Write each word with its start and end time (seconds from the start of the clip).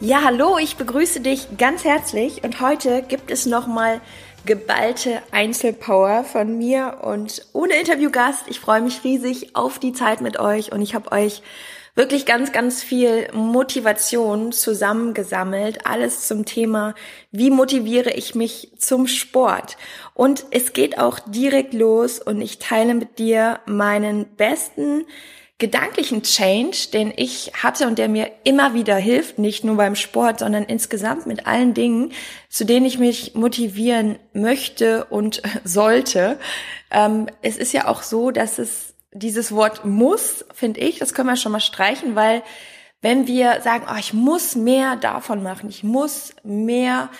Ja, 0.00 0.22
hallo, 0.24 0.58
ich 0.58 0.76
begrüße 0.76 1.20
dich 1.20 1.56
ganz 1.56 1.84
herzlich 1.84 2.42
und 2.42 2.60
heute 2.60 3.02
gibt 3.02 3.30
es 3.30 3.46
nochmal 3.46 4.00
geballte 4.44 5.22
Einzelpower 5.30 6.24
von 6.24 6.58
mir 6.58 6.98
und 7.02 7.46
ohne 7.52 7.74
Interviewgast. 7.74 8.42
Ich 8.48 8.58
freue 8.58 8.82
mich 8.82 9.04
riesig 9.04 9.54
auf 9.54 9.78
die 9.78 9.92
Zeit 9.92 10.20
mit 10.20 10.38
euch 10.38 10.72
und 10.72 10.82
ich 10.82 10.96
habe 10.96 11.12
euch 11.12 11.42
wirklich 11.94 12.26
ganz, 12.26 12.50
ganz 12.50 12.82
viel 12.82 13.28
Motivation 13.32 14.50
zusammengesammelt. 14.50 15.86
Alles 15.86 16.26
zum 16.26 16.44
Thema, 16.44 16.94
wie 17.30 17.50
motiviere 17.50 18.10
ich 18.10 18.34
mich 18.34 18.72
zum 18.76 19.06
Sport? 19.06 19.76
Und 20.12 20.44
es 20.50 20.72
geht 20.72 20.98
auch 20.98 21.20
direkt 21.20 21.72
los 21.72 22.18
und 22.18 22.40
ich 22.40 22.58
teile 22.58 22.94
mit 22.94 23.20
dir 23.20 23.60
meinen 23.64 24.26
besten 24.36 25.06
gedanklichen 25.58 26.22
Change, 26.22 26.88
den 26.92 27.12
ich 27.16 27.52
hatte 27.62 27.86
und 27.86 27.98
der 27.98 28.08
mir 28.08 28.30
immer 28.42 28.74
wieder 28.74 28.96
hilft, 28.96 29.38
nicht 29.38 29.62
nur 29.62 29.76
beim 29.76 29.94
Sport, 29.94 30.40
sondern 30.40 30.64
insgesamt 30.64 31.26
mit 31.26 31.46
allen 31.46 31.74
Dingen, 31.74 32.12
zu 32.48 32.64
denen 32.64 32.86
ich 32.86 32.98
mich 32.98 33.34
motivieren 33.34 34.18
möchte 34.32 35.04
und 35.04 35.42
sollte. 35.64 36.38
Ähm, 36.90 37.28
es 37.42 37.56
ist 37.56 37.72
ja 37.72 37.86
auch 37.86 38.02
so, 38.02 38.30
dass 38.30 38.58
es 38.58 38.94
dieses 39.12 39.52
Wort 39.52 39.84
muss, 39.84 40.44
finde 40.52 40.80
ich, 40.80 40.98
das 40.98 41.14
können 41.14 41.28
wir 41.28 41.36
schon 41.36 41.52
mal 41.52 41.60
streichen, 41.60 42.16
weil 42.16 42.42
wenn 43.00 43.28
wir 43.28 43.60
sagen, 43.60 43.86
oh, 43.88 43.96
ich 43.98 44.12
muss 44.12 44.56
mehr 44.56 44.96
davon 44.96 45.42
machen, 45.42 45.68
ich 45.68 45.84
muss 45.84 46.34
mehr 46.42 47.10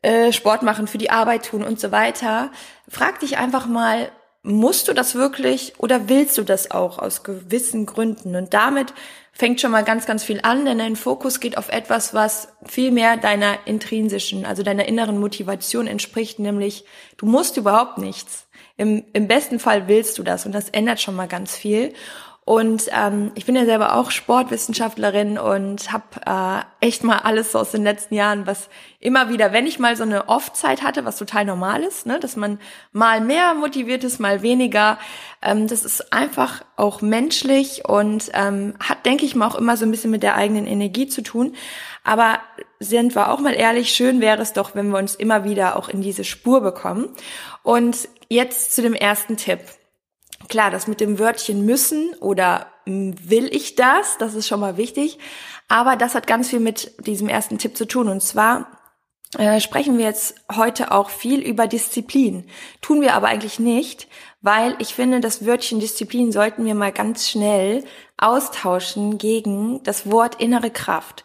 äh, 0.00 0.32
Sport 0.32 0.62
machen, 0.62 0.86
für 0.86 0.98
die 0.98 1.10
Arbeit 1.10 1.46
tun 1.46 1.62
und 1.62 1.78
so 1.78 1.92
weiter, 1.92 2.50
frag 2.88 3.20
dich 3.20 3.36
einfach 3.36 3.66
mal, 3.66 4.10
musst 4.46 4.88
du 4.88 4.92
das 4.92 5.14
wirklich 5.14 5.74
oder 5.78 6.08
willst 6.08 6.38
du 6.38 6.42
das 6.42 6.70
auch 6.70 6.98
aus 6.98 7.22
gewissen 7.24 7.84
Gründen? 7.84 8.36
Und 8.36 8.54
damit 8.54 8.94
fängt 9.32 9.60
schon 9.60 9.72
mal 9.72 9.84
ganz, 9.84 10.06
ganz 10.06 10.24
viel 10.24 10.40
an, 10.42 10.64
denn 10.64 10.78
dein 10.78 10.96
Fokus 10.96 11.40
geht 11.40 11.58
auf 11.58 11.68
etwas, 11.68 12.14
was 12.14 12.48
viel 12.64 12.90
mehr 12.90 13.16
deiner 13.16 13.58
intrinsischen, 13.66 14.46
also 14.46 14.62
deiner 14.62 14.86
inneren 14.86 15.18
Motivation 15.18 15.86
entspricht, 15.86 16.38
nämlich 16.38 16.84
du 17.18 17.26
musst 17.26 17.56
überhaupt 17.56 17.98
nichts. 17.98 18.46
Im, 18.78 19.04
Im 19.12 19.26
besten 19.26 19.58
Fall 19.58 19.88
willst 19.88 20.16
du 20.18 20.22
das 20.22 20.46
und 20.46 20.52
das 20.52 20.70
ändert 20.70 21.00
schon 21.00 21.16
mal 21.16 21.28
ganz 21.28 21.56
viel. 21.56 21.92
Und 22.46 22.84
ähm, 22.92 23.32
ich 23.34 23.44
bin 23.44 23.56
ja 23.56 23.64
selber 23.64 23.96
auch 23.96 24.12
Sportwissenschaftlerin 24.12 25.36
und 25.36 25.92
habe 25.92 26.04
äh, 26.80 26.86
echt 26.86 27.02
mal 27.02 27.18
alles 27.18 27.50
so 27.50 27.58
aus 27.58 27.72
den 27.72 27.82
letzten 27.82 28.14
Jahren, 28.14 28.46
was 28.46 28.68
immer 29.00 29.28
wieder, 29.30 29.52
wenn 29.52 29.66
ich 29.66 29.80
mal 29.80 29.96
so 29.96 30.04
eine 30.04 30.28
Off-Zeit 30.28 30.84
hatte, 30.84 31.04
was 31.04 31.18
total 31.18 31.44
normal 31.44 31.82
ist, 31.82 32.06
ne, 32.06 32.20
dass 32.20 32.36
man 32.36 32.60
mal 32.92 33.20
mehr 33.20 33.54
motiviert 33.54 34.04
ist, 34.04 34.20
mal 34.20 34.42
weniger. 34.42 34.96
Ähm, 35.42 35.66
das 35.66 35.84
ist 35.84 36.12
einfach 36.12 36.64
auch 36.76 37.02
menschlich 37.02 37.84
und 37.84 38.30
ähm, 38.32 38.74
hat, 38.78 39.04
denke 39.06 39.24
ich 39.26 39.34
mal, 39.34 39.48
auch 39.48 39.56
immer 39.56 39.76
so 39.76 39.84
ein 39.84 39.90
bisschen 39.90 40.12
mit 40.12 40.22
der 40.22 40.36
eigenen 40.36 40.68
Energie 40.68 41.08
zu 41.08 41.24
tun. 41.24 41.56
Aber 42.04 42.38
sind 42.78 43.16
wir 43.16 43.32
auch 43.32 43.40
mal 43.40 43.54
ehrlich, 43.54 43.90
schön 43.90 44.20
wäre 44.20 44.40
es 44.40 44.52
doch, 44.52 44.76
wenn 44.76 44.90
wir 44.90 44.98
uns 44.98 45.16
immer 45.16 45.42
wieder 45.42 45.74
auch 45.74 45.88
in 45.88 46.00
diese 46.00 46.22
Spur 46.22 46.60
bekommen. 46.60 47.08
Und 47.64 48.08
jetzt 48.28 48.72
zu 48.72 48.82
dem 48.82 48.94
ersten 48.94 49.36
Tipp. 49.36 49.58
Klar, 50.48 50.70
das 50.70 50.86
mit 50.86 51.00
dem 51.00 51.18
Wörtchen 51.18 51.64
müssen 51.64 52.14
oder 52.20 52.66
hm, 52.84 53.14
will 53.22 53.46
ich 53.54 53.74
das, 53.74 54.18
das 54.18 54.34
ist 54.34 54.48
schon 54.48 54.60
mal 54.60 54.76
wichtig. 54.76 55.18
Aber 55.68 55.96
das 55.96 56.14
hat 56.14 56.26
ganz 56.26 56.50
viel 56.50 56.60
mit 56.60 56.92
diesem 57.06 57.28
ersten 57.28 57.58
Tipp 57.58 57.76
zu 57.76 57.86
tun. 57.86 58.08
Und 58.08 58.22
zwar 58.22 58.68
äh, 59.36 59.60
sprechen 59.60 59.98
wir 59.98 60.04
jetzt 60.04 60.36
heute 60.54 60.92
auch 60.92 61.10
viel 61.10 61.40
über 61.40 61.66
Disziplin. 61.66 62.46
Tun 62.80 63.00
wir 63.00 63.14
aber 63.14 63.28
eigentlich 63.28 63.58
nicht, 63.58 64.08
weil 64.40 64.76
ich 64.78 64.94
finde, 64.94 65.20
das 65.20 65.44
Wörtchen 65.44 65.80
Disziplin 65.80 66.30
sollten 66.30 66.64
wir 66.64 66.74
mal 66.74 66.92
ganz 66.92 67.28
schnell 67.28 67.84
austauschen 68.16 69.18
gegen 69.18 69.82
das 69.82 70.10
Wort 70.10 70.40
innere 70.40 70.70
Kraft. 70.70 71.24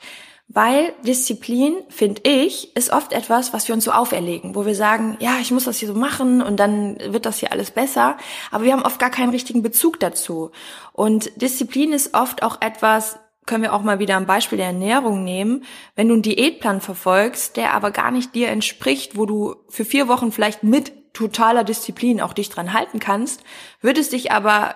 Weil 0.53 0.93
Disziplin, 1.07 1.75
finde 1.87 2.21
ich, 2.23 2.75
ist 2.75 2.91
oft 2.91 3.13
etwas, 3.13 3.53
was 3.53 3.69
wir 3.69 3.75
uns 3.75 3.85
so 3.85 3.91
auferlegen, 3.91 4.53
wo 4.53 4.65
wir 4.65 4.75
sagen, 4.75 5.15
ja, 5.21 5.37
ich 5.39 5.51
muss 5.51 5.63
das 5.63 5.77
hier 5.77 5.87
so 5.87 5.93
machen 5.93 6.41
und 6.41 6.59
dann 6.59 6.97
wird 6.99 7.25
das 7.25 7.39
hier 7.39 7.53
alles 7.53 7.71
besser. 7.71 8.17
Aber 8.51 8.65
wir 8.65 8.73
haben 8.73 8.83
oft 8.83 8.99
gar 8.99 9.11
keinen 9.11 9.29
richtigen 9.29 9.61
Bezug 9.61 10.01
dazu. 10.01 10.51
Und 10.91 11.31
Disziplin 11.41 11.93
ist 11.93 12.15
oft 12.15 12.43
auch 12.43 12.59
etwas, 12.59 13.17
können 13.45 13.63
wir 13.63 13.73
auch 13.73 13.81
mal 13.81 13.99
wieder 13.99 14.17
ein 14.17 14.25
Beispiel 14.25 14.57
der 14.57 14.67
Ernährung 14.67 15.23
nehmen. 15.23 15.63
Wenn 15.95 16.09
du 16.09 16.15
einen 16.15 16.21
Diätplan 16.23 16.81
verfolgst, 16.81 17.55
der 17.55 17.73
aber 17.73 17.91
gar 17.91 18.11
nicht 18.11 18.35
dir 18.35 18.49
entspricht, 18.49 19.17
wo 19.17 19.25
du 19.25 19.55
für 19.69 19.85
vier 19.85 20.09
Wochen 20.09 20.33
vielleicht 20.33 20.63
mit 20.63 21.13
totaler 21.13 21.63
Disziplin 21.63 22.19
auch 22.19 22.33
dich 22.33 22.49
dran 22.49 22.73
halten 22.73 22.99
kannst, 22.99 23.41
wird 23.81 23.97
es 23.97 24.09
dich 24.09 24.33
aber 24.33 24.75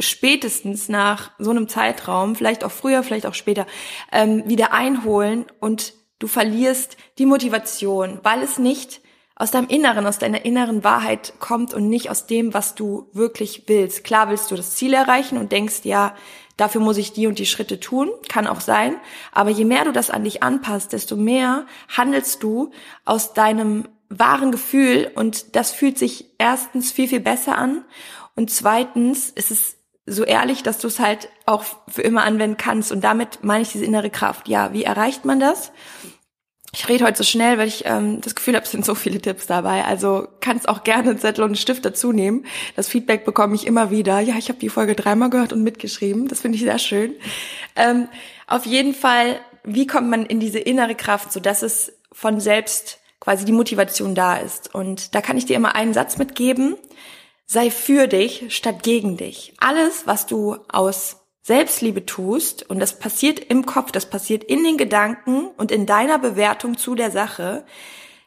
spätestens 0.00 0.88
nach 0.88 1.30
so 1.38 1.50
einem 1.50 1.68
Zeitraum, 1.68 2.34
vielleicht 2.34 2.64
auch 2.64 2.72
früher, 2.72 3.02
vielleicht 3.02 3.26
auch 3.26 3.34
später, 3.34 3.66
ähm, 4.12 4.42
wieder 4.46 4.72
einholen 4.72 5.46
und 5.60 5.94
du 6.18 6.26
verlierst 6.26 6.96
die 7.18 7.26
Motivation, 7.26 8.20
weil 8.22 8.42
es 8.42 8.58
nicht 8.58 9.00
aus 9.36 9.50
deinem 9.50 9.68
Inneren, 9.68 10.06
aus 10.06 10.18
deiner 10.18 10.44
inneren 10.44 10.84
Wahrheit 10.84 11.32
kommt 11.40 11.72
und 11.72 11.88
nicht 11.88 12.10
aus 12.10 12.26
dem, 12.26 12.52
was 12.52 12.74
du 12.74 13.08
wirklich 13.12 13.64
willst. 13.68 14.04
Klar 14.04 14.28
willst 14.28 14.50
du 14.50 14.54
das 14.54 14.74
Ziel 14.74 14.92
erreichen 14.92 15.38
und 15.38 15.50
denkst, 15.50 15.80
ja, 15.84 16.14
dafür 16.58 16.82
muss 16.82 16.98
ich 16.98 17.14
die 17.14 17.26
und 17.26 17.38
die 17.38 17.46
Schritte 17.46 17.80
tun, 17.80 18.10
kann 18.28 18.46
auch 18.46 18.60
sein. 18.60 18.96
Aber 19.32 19.48
je 19.48 19.64
mehr 19.64 19.84
du 19.84 19.92
das 19.92 20.10
an 20.10 20.24
dich 20.24 20.42
anpasst, 20.42 20.92
desto 20.92 21.16
mehr 21.16 21.64
handelst 21.88 22.42
du 22.42 22.70
aus 23.06 23.32
deinem 23.32 23.88
wahren 24.10 24.52
Gefühl 24.52 25.10
und 25.14 25.56
das 25.56 25.70
fühlt 25.72 25.96
sich 25.96 26.26
erstens 26.36 26.92
viel, 26.92 27.08
viel 27.08 27.20
besser 27.20 27.56
an 27.56 27.84
und 28.34 28.50
zweitens 28.50 29.30
ist 29.30 29.50
es 29.50 29.76
so 30.06 30.24
ehrlich, 30.24 30.62
dass 30.62 30.78
du 30.78 30.88
es 30.88 30.98
halt 30.98 31.28
auch 31.46 31.64
für 31.88 32.02
immer 32.02 32.24
anwenden 32.24 32.56
kannst. 32.56 32.92
Und 32.92 33.02
damit 33.02 33.40
meine 33.42 33.62
ich 33.62 33.72
diese 33.72 33.84
innere 33.84 34.10
Kraft. 34.10 34.48
Ja, 34.48 34.72
wie 34.72 34.84
erreicht 34.84 35.24
man 35.24 35.40
das? 35.40 35.72
Ich 36.72 36.88
rede 36.88 37.04
heute 37.04 37.18
so 37.18 37.24
schnell, 37.24 37.58
weil 37.58 37.66
ich 37.66 37.84
ähm, 37.84 38.20
das 38.20 38.36
Gefühl 38.36 38.54
habe, 38.54 38.64
es 38.64 38.70
sind 38.70 38.84
so 38.84 38.94
viele 38.94 39.20
Tipps 39.20 39.46
dabei. 39.46 39.84
Also 39.84 40.28
kannst 40.40 40.68
auch 40.68 40.84
gerne 40.84 41.10
einen 41.10 41.18
Zettel 41.18 41.42
und 41.42 41.50
einen 41.50 41.56
Stift 41.56 41.84
dazu 41.84 42.12
nehmen. 42.12 42.46
Das 42.76 42.88
Feedback 42.88 43.24
bekomme 43.24 43.56
ich 43.56 43.66
immer 43.66 43.90
wieder. 43.90 44.20
Ja, 44.20 44.36
ich 44.36 44.48
habe 44.48 44.60
die 44.60 44.68
Folge 44.68 44.94
dreimal 44.94 45.30
gehört 45.30 45.52
und 45.52 45.64
mitgeschrieben. 45.64 46.28
Das 46.28 46.40
finde 46.40 46.56
ich 46.56 46.62
sehr 46.62 46.78
schön. 46.78 47.16
Ähm, 47.74 48.08
auf 48.46 48.66
jeden 48.66 48.94
Fall, 48.94 49.40
wie 49.64 49.88
kommt 49.88 50.10
man 50.10 50.26
in 50.26 50.38
diese 50.38 50.60
innere 50.60 50.94
Kraft, 50.94 51.32
so 51.32 51.40
dass 51.40 51.62
es 51.62 51.92
von 52.12 52.38
selbst 52.38 52.98
quasi 53.18 53.44
die 53.44 53.52
Motivation 53.52 54.14
da 54.14 54.36
ist? 54.36 54.72
Und 54.72 55.16
da 55.16 55.22
kann 55.22 55.36
ich 55.36 55.46
dir 55.46 55.56
immer 55.56 55.74
einen 55.74 55.92
Satz 55.92 56.18
mitgeben 56.18 56.76
sei 57.50 57.72
für 57.72 58.06
dich 58.06 58.54
statt 58.54 58.84
gegen 58.84 59.16
dich. 59.16 59.54
Alles, 59.58 60.06
was 60.06 60.26
du 60.26 60.58
aus 60.68 61.16
Selbstliebe 61.42 62.06
tust, 62.06 62.70
und 62.70 62.78
das 62.78 63.00
passiert 63.00 63.40
im 63.40 63.66
Kopf, 63.66 63.90
das 63.90 64.08
passiert 64.08 64.44
in 64.44 64.62
den 64.62 64.76
Gedanken 64.76 65.48
und 65.56 65.72
in 65.72 65.84
deiner 65.84 66.20
Bewertung 66.20 66.78
zu 66.78 66.94
der 66.94 67.10
Sache, 67.10 67.64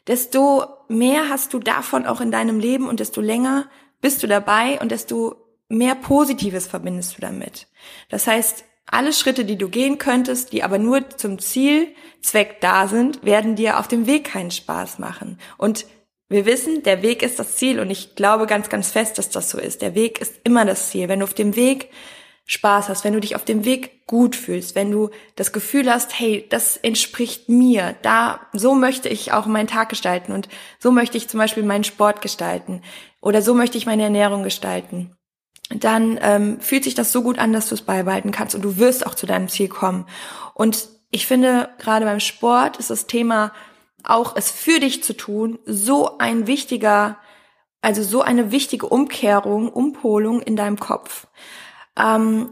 desto 0.07 0.66
mehr 0.89 1.29
hast 1.29 1.53
du 1.53 1.59
davon 1.59 2.06
auch 2.06 2.19
in 2.19 2.31
deinem 2.31 2.59
Leben 2.59 2.85
und 2.89 3.00
desto 3.00 3.22
länger 3.22 3.69
bist 4.01 4.22
du 4.23 4.28
dabei 4.28 4.81
und 4.81 4.91
desto 4.91 5.38
mehr 5.69 5.95
Positives 5.95 6.67
verbindest 6.67 7.16
du 7.16 7.22
damit. 7.22 7.67
Das 8.09 8.28
heißt, 8.28 8.66
alle 8.88 9.13
Schritte, 9.13 9.45
die 9.45 9.57
du 9.57 9.69
gehen 9.69 10.00
könntest, 10.00 10.51
die 10.51 10.63
aber 10.63 10.80
nur 10.80 11.07
zum 11.12 11.39
Zielzweck 11.39 12.59
da 12.59 12.89
sind, 12.89 13.24
werden 13.24 13.56
dir 13.56 13.80
auf 13.80 13.88
dem 13.88 14.06
Weg 14.06 14.25
keinen 14.25 14.51
Spaß 14.51 15.00
machen. 15.00 15.39
Und 15.57 15.86
wir 16.29 16.45
wissen, 16.45 16.83
der 16.83 17.01
Weg 17.01 17.21
ist 17.21 17.39
das 17.39 17.57
Ziel 17.57 17.79
und 17.79 17.89
ich 17.89 18.15
glaube 18.15 18.47
ganz, 18.47 18.69
ganz 18.69 18.91
fest, 18.91 19.17
dass 19.17 19.29
das 19.29 19.49
so 19.49 19.59
ist. 19.59 19.81
Der 19.81 19.95
Weg 19.95 20.19
ist 20.19 20.35
immer 20.43 20.65
das 20.65 20.89
Ziel. 20.89 21.09
Wenn 21.09 21.19
du 21.19 21.25
auf 21.25 21.33
dem 21.33 21.55
Weg 21.55 21.89
Spaß 22.45 22.89
hast, 22.89 23.03
wenn 23.03 23.13
du 23.13 23.21
dich 23.21 23.35
auf 23.35 23.45
dem 23.45 23.63
Weg 23.63 24.05
gut 24.05 24.35
fühlst, 24.35 24.75
wenn 24.75 24.91
du 24.91 25.09
das 25.35 25.53
Gefühl 25.53 25.89
hast, 25.91 26.19
hey, 26.19 26.45
das 26.49 26.75
entspricht 26.75 27.47
mir, 27.47 27.95
da, 28.01 28.41
so 28.51 28.75
möchte 28.75 29.07
ich 29.07 29.31
auch 29.31 29.45
meinen 29.45 29.67
Tag 29.67 29.89
gestalten 29.89 30.33
und 30.33 30.49
so 30.77 30.91
möchte 30.91 31.17
ich 31.17 31.29
zum 31.29 31.37
Beispiel 31.37 31.63
meinen 31.63 31.85
Sport 31.85 32.21
gestalten 32.21 32.81
oder 33.21 33.41
so 33.41 33.53
möchte 33.53 33.77
ich 33.77 33.85
meine 33.85 34.03
Ernährung 34.03 34.43
gestalten, 34.43 35.15
dann 35.69 36.19
ähm, 36.21 36.59
fühlt 36.59 36.83
sich 36.83 36.95
das 36.95 37.13
so 37.13 37.23
gut 37.23 37.39
an, 37.39 37.53
dass 37.53 37.69
du 37.69 37.75
es 37.75 37.81
beibehalten 37.81 38.31
kannst 38.31 38.55
und 38.55 38.61
du 38.61 38.77
wirst 38.77 39.07
auch 39.07 39.15
zu 39.15 39.25
deinem 39.25 39.47
Ziel 39.47 39.69
kommen. 39.69 40.05
Und 40.53 40.89
ich 41.11 41.25
finde, 41.25 41.69
gerade 41.79 42.05
beim 42.05 42.19
Sport 42.19 42.77
ist 42.77 42.89
das 42.89 43.07
Thema 43.07 43.53
auch 44.03 44.35
es 44.35 44.51
für 44.51 44.79
dich 44.79 45.03
zu 45.03 45.15
tun, 45.15 45.59
so 45.65 46.17
ein 46.17 46.47
wichtiger, 46.47 47.17
also 47.81 48.03
so 48.03 48.21
eine 48.21 48.51
wichtige 48.51 48.88
Umkehrung, 48.88 49.69
Umpolung 49.69 50.41
in 50.41 50.55
deinem 50.55 50.79
Kopf. 50.79 51.27
Ähm, 51.97 52.51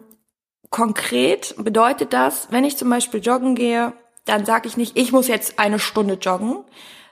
konkret 0.70 1.56
bedeutet 1.58 2.14
das, 2.14 2.48
wenn 2.52 2.64
ich 2.64 2.78
zum 2.78 2.90
Beispiel 2.90 3.22
joggen 3.22 3.56
gehe, 3.56 3.94
dann 4.26 4.46
sage 4.46 4.68
ich 4.68 4.78
nicht, 4.78 4.98
ich 4.98 5.12
muss 5.12 5.28
jetzt 5.28 5.60
eine 5.60 5.80
Stunde 5.80 6.14
joggen, 6.16 6.64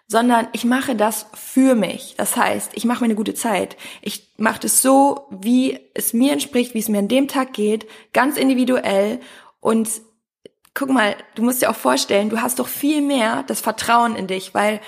sondern 0.07 0.47
ich 0.53 0.65
mache 0.65 0.95
das 0.95 1.27
für 1.33 1.75
mich. 1.75 2.15
Das 2.17 2.35
heißt, 2.35 2.71
ich 2.73 2.85
mache 2.85 3.01
mir 3.01 3.05
eine 3.05 3.15
gute 3.15 3.35
Zeit. 3.35 3.77
Ich 4.01 4.33
mache 4.37 4.61
das 4.61 4.81
so, 4.81 5.27
wie 5.29 5.79
es 5.93 6.13
mir 6.13 6.33
entspricht, 6.33 6.73
wie 6.73 6.79
es 6.79 6.89
mir 6.89 6.99
an 6.99 7.07
dem 7.07 7.27
Tag 7.27 7.53
geht, 7.53 7.87
ganz 8.11 8.37
individuell. 8.37 9.19
Und 9.59 9.89
guck 10.79 10.89
mal, 10.89 11.17
du 11.35 11.43
musst 11.43 11.61
dir 11.61 11.69
auch 11.69 11.75
vorstellen, 11.75 12.29
du 12.29 12.41
hast 12.41 12.59
doch 12.59 12.69
viel 12.69 13.01
mehr 13.01 13.43
das 13.43 13.59
Vertrauen 13.59 14.15
in 14.15 14.27
dich, 14.27 14.53
weil 14.53 14.79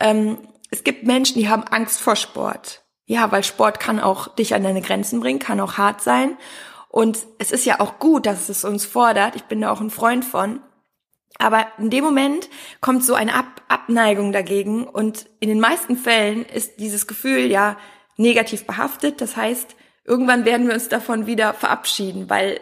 ähm, 0.00 0.38
es 0.70 0.82
gibt 0.82 1.04
Menschen, 1.04 1.38
die 1.38 1.50
haben 1.50 1.64
Angst 1.64 2.00
vor 2.00 2.16
Sport. 2.16 2.82
Ja, 3.04 3.30
weil 3.30 3.44
Sport 3.44 3.78
kann 3.78 4.00
auch 4.00 4.34
dich 4.34 4.54
an 4.54 4.62
deine 4.62 4.80
Grenzen 4.80 5.20
bringen, 5.20 5.38
kann 5.38 5.60
auch 5.60 5.76
hart 5.76 6.00
sein. 6.00 6.38
Und 6.88 7.18
es 7.38 7.52
ist 7.52 7.66
ja 7.66 7.80
auch 7.80 7.98
gut, 7.98 8.24
dass 8.24 8.48
es 8.48 8.64
uns 8.64 8.86
fordert. 8.86 9.36
Ich 9.36 9.42
bin 9.42 9.60
da 9.60 9.70
auch 9.70 9.82
ein 9.82 9.90
Freund 9.90 10.24
von. 10.24 10.60
Aber 11.38 11.66
in 11.76 11.90
dem 11.90 12.02
Moment 12.02 12.48
kommt 12.80 13.04
so 13.04 13.14
eine 13.14 13.34
Ab 13.34 13.60
Abneigung 13.68 14.32
dagegen 14.32 14.86
und 14.86 15.26
in 15.40 15.48
den 15.48 15.60
meisten 15.60 15.96
Fällen 15.96 16.46
ist 16.46 16.78
dieses 16.78 17.06
Gefühl 17.06 17.50
ja 17.50 17.76
negativ 18.16 18.64
behaftet. 18.64 19.20
Das 19.20 19.36
heißt, 19.36 19.76
irgendwann 20.04 20.44
werden 20.46 20.68
wir 20.68 20.74
uns 20.74 20.88
davon 20.88 21.26
wieder 21.26 21.52
verabschieden, 21.52 22.30
weil 22.30 22.60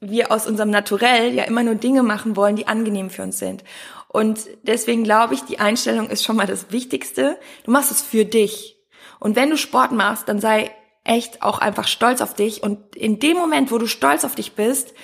wir 0.00 0.30
aus 0.30 0.46
unserem 0.46 0.70
Naturell 0.70 1.32
ja 1.34 1.44
immer 1.44 1.62
nur 1.62 1.74
Dinge 1.74 2.02
machen 2.02 2.36
wollen, 2.36 2.56
die 2.56 2.68
angenehm 2.68 3.10
für 3.10 3.22
uns 3.22 3.38
sind. 3.38 3.64
Und 4.08 4.40
deswegen 4.62 5.04
glaube 5.04 5.34
ich, 5.34 5.42
die 5.42 5.58
Einstellung 5.58 6.08
ist 6.08 6.24
schon 6.24 6.36
mal 6.36 6.46
das 6.46 6.70
Wichtigste. 6.70 7.38
Du 7.64 7.70
machst 7.70 7.90
es 7.90 8.02
für 8.02 8.24
dich. 8.24 8.76
Und 9.20 9.36
wenn 9.36 9.50
du 9.50 9.56
Sport 9.56 9.92
machst, 9.92 10.28
dann 10.28 10.40
sei 10.40 10.70
echt 11.04 11.42
auch 11.42 11.58
einfach 11.58 11.86
stolz 11.86 12.20
auf 12.20 12.34
dich. 12.34 12.62
Und 12.62 12.96
in 12.96 13.18
dem 13.18 13.36
Moment, 13.36 13.70
wo 13.70 13.78
du 13.78 13.86
stolz 13.86 14.24
auf 14.24 14.34
dich 14.34 14.52
bist, 14.52 14.94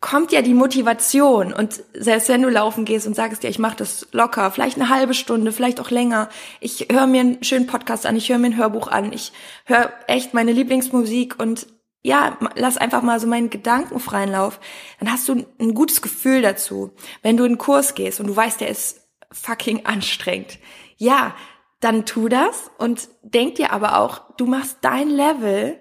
kommt 0.00 0.32
ja 0.32 0.40
die 0.40 0.54
Motivation. 0.54 1.52
Und 1.52 1.82
selbst 1.92 2.28
wenn 2.28 2.42
du 2.42 2.48
laufen 2.48 2.84
gehst 2.84 3.06
und 3.06 3.14
sagst, 3.14 3.44
ja, 3.44 3.50
ich 3.50 3.58
mache 3.58 3.76
das 3.76 4.08
locker, 4.12 4.50
vielleicht 4.50 4.76
eine 4.76 4.88
halbe 4.88 5.14
Stunde, 5.14 5.52
vielleicht 5.52 5.80
auch 5.80 5.90
länger, 5.90 6.28
ich 6.60 6.88
höre 6.90 7.06
mir 7.06 7.20
einen 7.20 7.44
schönen 7.44 7.66
Podcast 7.66 8.06
an, 8.06 8.16
ich 8.16 8.30
höre 8.30 8.38
mir 8.38 8.48
ein 8.48 8.56
Hörbuch 8.56 8.88
an, 8.88 9.12
ich 9.12 9.32
höre 9.66 9.92
echt 10.06 10.32
meine 10.32 10.52
Lieblingsmusik 10.52 11.38
und 11.38 11.66
ja, 12.02 12.38
lass 12.54 12.76
einfach 12.76 13.02
mal 13.02 13.20
so 13.20 13.26
meinen 13.26 13.50
Gedanken 13.50 14.00
freien 14.00 14.32
Lauf, 14.32 14.60
dann 14.98 15.12
hast 15.12 15.28
du 15.28 15.46
ein 15.58 15.74
gutes 15.74 16.02
Gefühl 16.02 16.42
dazu. 16.42 16.92
Wenn 17.22 17.36
du 17.36 17.44
in 17.44 17.52
einen 17.52 17.58
Kurs 17.58 17.94
gehst 17.94 18.20
und 18.20 18.26
du 18.26 18.36
weißt, 18.36 18.60
der 18.60 18.68
ist 18.68 19.00
fucking 19.32 19.84
anstrengend. 19.86 20.58
Ja, 20.96 21.34
dann 21.80 22.04
tu 22.04 22.28
das 22.28 22.70
und 22.78 23.08
denk 23.22 23.54
dir 23.54 23.72
aber 23.72 23.98
auch, 23.98 24.34
du 24.36 24.46
machst 24.46 24.78
dein 24.82 25.08
Level 25.08 25.80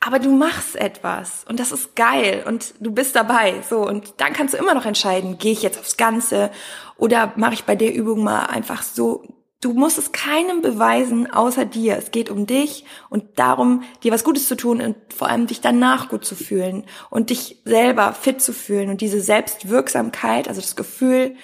aber 0.00 0.18
du 0.18 0.30
machst 0.30 0.76
etwas 0.76 1.44
und 1.48 1.58
das 1.58 1.72
ist 1.72 1.96
geil 1.96 2.44
und 2.46 2.74
du 2.80 2.92
bist 2.92 3.16
dabei. 3.16 3.62
So 3.68 3.86
und 3.86 4.14
dann 4.18 4.32
kannst 4.32 4.54
du 4.54 4.58
immer 4.58 4.74
noch 4.74 4.84
entscheiden, 4.84 5.38
gehe 5.38 5.52
ich 5.52 5.62
jetzt 5.62 5.78
aufs 5.78 5.96
Ganze 5.96 6.50
oder 6.96 7.32
mache 7.36 7.54
ich 7.54 7.64
bei 7.64 7.76
der 7.76 7.94
Übung 7.94 8.22
mal 8.22 8.46
einfach 8.46 8.82
so. 8.82 9.24
Du 9.66 9.72
musst 9.72 9.98
es 9.98 10.12
keinem 10.12 10.62
beweisen 10.62 11.28
außer 11.28 11.64
dir. 11.64 11.96
Es 11.96 12.12
geht 12.12 12.30
um 12.30 12.46
dich 12.46 12.84
und 13.10 13.36
darum, 13.40 13.82
dir 14.04 14.12
was 14.12 14.22
Gutes 14.22 14.46
zu 14.46 14.56
tun 14.56 14.80
und 14.80 14.94
vor 15.12 15.28
allem 15.28 15.48
dich 15.48 15.60
danach 15.60 16.08
gut 16.08 16.24
zu 16.24 16.36
fühlen 16.36 16.84
und 17.10 17.30
dich 17.30 17.62
selber 17.64 18.12
fit 18.12 18.40
zu 18.40 18.52
fühlen 18.52 18.90
und 18.90 19.00
diese 19.00 19.20
Selbstwirksamkeit, 19.20 20.46
also 20.46 20.60
das 20.60 20.76
Gefühl, 20.76 21.34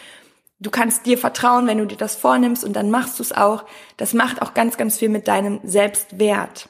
du 0.61 0.71
kannst 0.71 1.05
dir 1.05 1.19
vertrauen, 1.19 1.67
wenn 1.67 1.79
du 1.79 1.85
dir 1.85 1.97
das 1.97 2.15
vornimmst 2.15 2.63
und 2.63 2.75
dann 2.75 2.93
machst 2.93 3.19
du 3.19 3.25
es 3.25 3.33
auch. 3.33 3.65
Das 3.97 4.15
macht 4.15 4.41
auch 4.41 4.55
ganz, 4.55 4.77
ganz 4.77 4.99
viel 4.99 5.09
mit 5.09 5.27
deinem 5.27 5.59
Selbstwert. 5.65 6.69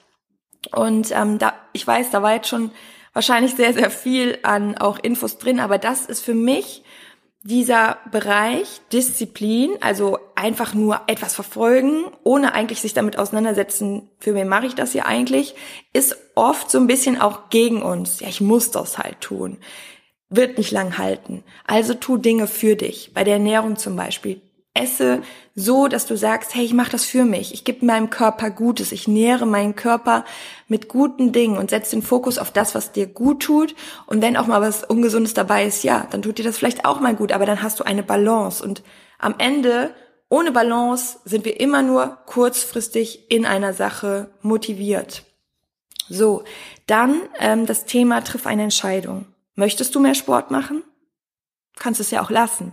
Und 0.75 1.11
ähm, 1.11 1.39
da, 1.39 1.53
ich 1.75 1.87
weiß, 1.87 2.09
da 2.09 2.23
war 2.23 2.33
jetzt 2.33 2.49
schon 2.49 2.71
wahrscheinlich 3.13 3.57
sehr, 3.57 3.75
sehr 3.75 3.91
viel 3.91 4.39
an 4.43 4.79
auch 4.79 4.99
Infos 4.99 5.37
drin, 5.37 5.61
aber 5.61 5.77
das 5.77 6.07
ist 6.07 6.25
für 6.25 6.33
mich 6.33 6.83
dieser 7.45 7.99
Bereich 8.11 8.81
Disziplin, 8.93 9.73
also 9.81 10.19
einfach 10.37 10.75
nur 10.75 11.01
etwas 11.09 11.35
verfolgen, 11.35 12.05
ohne 12.23 12.55
eigentlich 12.55 12.81
sich 12.81 12.95
damit 12.95 13.19
auseinandersetzen, 13.19 14.09
für 14.19 14.35
wen 14.35 14.49
mache 14.49 14.67
ich 14.67 14.75
das 14.75 14.93
hier 14.93 15.07
eigentlich, 15.07 15.55
ist 15.93 16.17
oft 16.35 16.71
so 16.71 16.79
ein 16.79 16.87
bisschen 16.87 17.21
auch 17.21 17.51
gegen 17.51 17.83
uns. 17.83 18.21
Ja, 18.21 18.29
ich 18.29 18.41
muss 18.41 18.71
das 18.71 18.99
halt 18.99 19.21
tun. 19.21 19.59
Wird 20.29 20.57
nicht 20.57 20.71
lang 20.71 20.99
halten. 20.99 21.43
Also 21.67 21.95
tu 21.95 22.17
Dinge 22.17 22.47
für 22.47 22.77
dich. 22.77 23.13
Bei 23.13 23.25
der 23.25 23.35
Ernährung 23.35 23.77
zum 23.77 23.97
Beispiel 23.97 24.41
esse 24.75 25.23
so, 25.55 25.87
dass 25.87 26.07
du 26.07 26.17
sagst, 26.17 26.55
hey, 26.55 26.65
ich 26.65 26.73
mache 26.73 26.91
das 26.91 27.05
für 27.05 27.25
mich. 27.25 27.53
Ich 27.53 27.65
gebe 27.65 27.85
meinem 27.85 28.09
Körper 28.09 28.51
Gutes. 28.51 28.93
Ich 28.93 29.07
nähere 29.07 29.47
meinen 29.47 29.77
Körper 29.77 30.25
mit 30.67 30.89
guten 30.89 31.33
Dingen 31.33 31.59
und 31.59 31.71
setze 31.71 31.97
den 31.97 32.03
Fokus 32.03 32.39
auf 32.39 32.51
das, 32.51 32.75
was 32.75 32.93
dir 32.93 33.07
gut 33.07 33.43
tut. 33.43 33.75
Und 34.07 34.23
wenn 34.23 34.37
auch 34.37 34.47
mal 34.47 34.63
was 34.63 34.85
Ungesundes 34.85 35.35
dabei 35.35 35.67
ist, 35.67 35.85
ja, 35.85 36.07
dann 36.11 36.23
tut 36.23 36.39
dir 36.39 36.45
das 36.45 36.57
vielleicht 36.57 36.87
auch 36.87 37.01
mal 37.01 37.15
gut. 37.15 37.33
Aber 37.33 37.45
dann 37.45 37.63
hast 37.63 37.81
du 37.81 37.85
eine 37.85 38.03
Balance. 38.03 38.65
Und 38.65 38.83
am 39.19 39.35
Ende, 39.37 39.95
ohne 40.31 40.53
Balance, 40.53 41.19
sind 41.25 41.45
wir 41.45 41.61
immer 41.61 41.83
nur 41.83 42.19
kurzfristig 42.27 43.31
in 43.31 43.45
einer 43.45 43.75
Sache 43.75 44.31
motiviert. 44.41 45.25
So, 46.09 46.45
dann 46.87 47.21
ähm, 47.39 47.67
das 47.67 47.85
Thema 47.85 48.23
triff 48.23 48.47
eine 48.47 48.63
Entscheidung. 48.63 49.27
Möchtest 49.55 49.95
du 49.95 50.01
mehr 50.01 50.15
Sport 50.15 50.51
machen? 50.51 50.83
Kannst 51.77 52.01
es 52.01 52.11
ja 52.11 52.23
auch 52.23 52.31
lassen. 52.31 52.73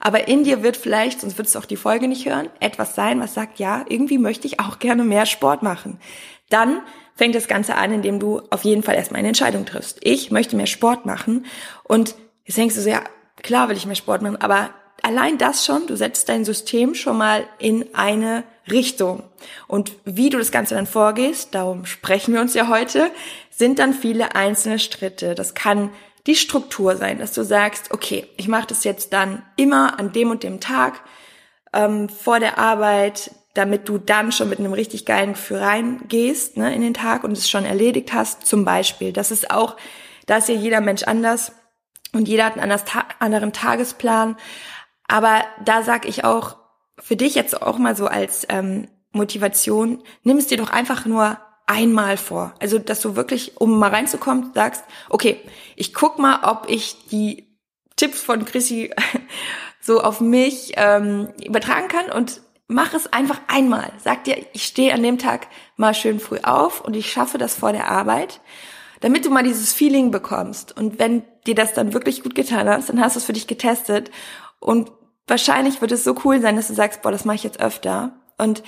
Aber 0.00 0.26
in 0.26 0.44
dir 0.44 0.62
wird 0.62 0.76
vielleicht, 0.76 1.20
sonst 1.20 1.38
würdest 1.38 1.54
du 1.54 1.58
auch 1.58 1.66
die 1.66 1.76
Folge 1.76 2.08
nicht 2.08 2.26
hören, 2.26 2.48
etwas 2.58 2.94
sein, 2.94 3.20
was 3.20 3.34
sagt, 3.34 3.58
ja, 3.58 3.84
irgendwie 3.88 4.18
möchte 4.18 4.46
ich 4.46 4.58
auch 4.58 4.78
gerne 4.78 5.04
mehr 5.04 5.26
Sport 5.26 5.62
machen. 5.62 6.00
Dann 6.48 6.82
fängt 7.14 7.34
das 7.34 7.48
Ganze 7.48 7.76
an, 7.76 7.92
indem 7.92 8.18
du 8.18 8.40
auf 8.50 8.64
jeden 8.64 8.82
Fall 8.82 8.94
erstmal 8.94 9.18
eine 9.18 9.28
Entscheidung 9.28 9.66
triffst. 9.66 9.98
Ich 10.00 10.30
möchte 10.30 10.56
mehr 10.56 10.66
Sport 10.66 11.04
machen. 11.04 11.44
Und 11.84 12.14
jetzt 12.46 12.56
denkst 12.56 12.74
du 12.74 12.80
so, 12.80 12.88
ja, 12.88 13.02
klar 13.42 13.68
will 13.68 13.76
ich 13.76 13.86
mehr 13.86 13.94
Sport 13.94 14.22
machen, 14.22 14.40
aber 14.40 14.70
allein 15.02 15.38
das 15.38 15.64
schon, 15.64 15.86
du 15.86 15.96
setzt 15.96 16.28
dein 16.28 16.44
System 16.44 16.94
schon 16.94 17.18
mal 17.18 17.46
in 17.58 17.94
eine 17.94 18.44
Richtung. 18.70 19.22
Und 19.66 19.92
wie 20.04 20.30
du 20.30 20.38
das 20.38 20.50
Ganze 20.50 20.74
dann 20.74 20.86
vorgehst, 20.86 21.54
darum 21.54 21.86
sprechen 21.86 22.34
wir 22.34 22.40
uns 22.40 22.54
ja 22.54 22.68
heute, 22.68 23.10
sind 23.50 23.78
dann 23.78 23.92
viele 23.92 24.34
einzelne 24.34 24.78
Schritte. 24.78 25.34
Das 25.34 25.54
kann 25.54 25.90
die 26.26 26.36
Struktur 26.36 26.96
sein, 26.96 27.18
dass 27.18 27.32
du 27.32 27.44
sagst, 27.44 27.92
okay, 27.92 28.26
ich 28.36 28.48
mache 28.48 28.66
das 28.66 28.84
jetzt 28.84 29.12
dann 29.12 29.42
immer 29.56 29.98
an 29.98 30.12
dem 30.12 30.30
und 30.30 30.42
dem 30.42 30.60
Tag 30.60 31.02
ähm, 31.72 32.08
vor 32.08 32.40
der 32.40 32.58
Arbeit, 32.58 33.30
damit 33.54 33.88
du 33.88 33.98
dann 33.98 34.32
schon 34.32 34.48
mit 34.48 34.58
einem 34.58 34.72
richtig 34.72 35.06
geilen 35.06 35.32
Gefühl 35.32 35.58
reingehst 35.58 36.56
ne, 36.56 36.74
in 36.74 36.82
den 36.82 36.94
Tag 36.94 37.24
und 37.24 37.32
es 37.32 37.48
schon 37.48 37.64
erledigt 37.64 38.12
hast. 38.12 38.46
Zum 38.46 38.64
Beispiel, 38.64 39.12
das 39.12 39.30
ist 39.30 39.50
auch, 39.50 39.76
da 40.26 40.36
ist 40.36 40.48
ja 40.48 40.54
jeder 40.54 40.80
Mensch 40.80 41.02
anders 41.02 41.52
und 42.12 42.28
jeder 42.28 42.44
hat 42.44 42.58
einen 42.58 42.78
anderen 43.18 43.52
Tagesplan. 43.52 44.36
Aber 45.08 45.42
da 45.64 45.82
sag 45.82 46.06
ich 46.06 46.24
auch 46.24 46.56
für 46.98 47.16
dich 47.16 47.34
jetzt 47.34 47.60
auch 47.60 47.78
mal 47.78 47.96
so 47.96 48.06
als 48.06 48.46
ähm, 48.48 48.88
Motivation, 49.12 50.02
nimm 50.22 50.36
es 50.36 50.46
dir 50.46 50.58
doch 50.58 50.70
einfach 50.70 51.06
nur 51.06 51.38
einmal 51.70 52.16
vor. 52.16 52.52
Also, 52.60 52.78
dass 52.78 53.00
du 53.00 53.14
wirklich, 53.14 53.60
um 53.60 53.78
mal 53.78 53.90
reinzukommen, 53.90 54.50
sagst, 54.54 54.84
okay, 55.08 55.40
ich 55.76 55.94
guck 55.94 56.18
mal, 56.18 56.40
ob 56.42 56.68
ich 56.68 57.06
die 57.10 57.46
Tipps 57.94 58.20
von 58.20 58.44
Chrissy 58.44 58.90
so 59.80 60.02
auf 60.02 60.20
mich 60.20 60.72
ähm, 60.76 61.28
übertragen 61.44 61.88
kann 61.88 62.10
und 62.10 62.40
mach 62.66 62.92
es 62.92 63.12
einfach 63.12 63.40
einmal. 63.46 63.92
Sag 64.02 64.24
dir, 64.24 64.36
ich 64.52 64.64
stehe 64.64 64.92
an 64.92 65.02
dem 65.02 65.18
Tag 65.18 65.46
mal 65.76 65.94
schön 65.94 66.18
früh 66.18 66.38
auf 66.42 66.80
und 66.80 66.96
ich 66.96 67.10
schaffe 67.10 67.38
das 67.38 67.54
vor 67.54 67.72
der 67.72 67.88
Arbeit, 67.88 68.40
damit 69.00 69.24
du 69.24 69.30
mal 69.30 69.44
dieses 69.44 69.72
Feeling 69.72 70.10
bekommst. 70.10 70.76
Und 70.76 70.98
wenn 70.98 71.22
dir 71.46 71.54
das 71.54 71.72
dann 71.72 71.94
wirklich 71.94 72.22
gut 72.22 72.34
getan 72.34 72.68
hast, 72.68 72.88
dann 72.88 73.00
hast 73.00 73.14
du 73.14 73.20
es 73.20 73.24
für 73.24 73.32
dich 73.32 73.46
getestet 73.46 74.10
und 74.58 74.90
wahrscheinlich 75.28 75.80
wird 75.80 75.92
es 75.92 76.02
so 76.02 76.16
cool 76.24 76.40
sein, 76.40 76.56
dass 76.56 76.66
du 76.66 76.74
sagst, 76.74 77.02
boah, 77.02 77.12
das 77.12 77.24
mache 77.24 77.36
ich 77.36 77.44
jetzt 77.44 77.60
öfter. 77.60 78.12
Und 78.38 78.62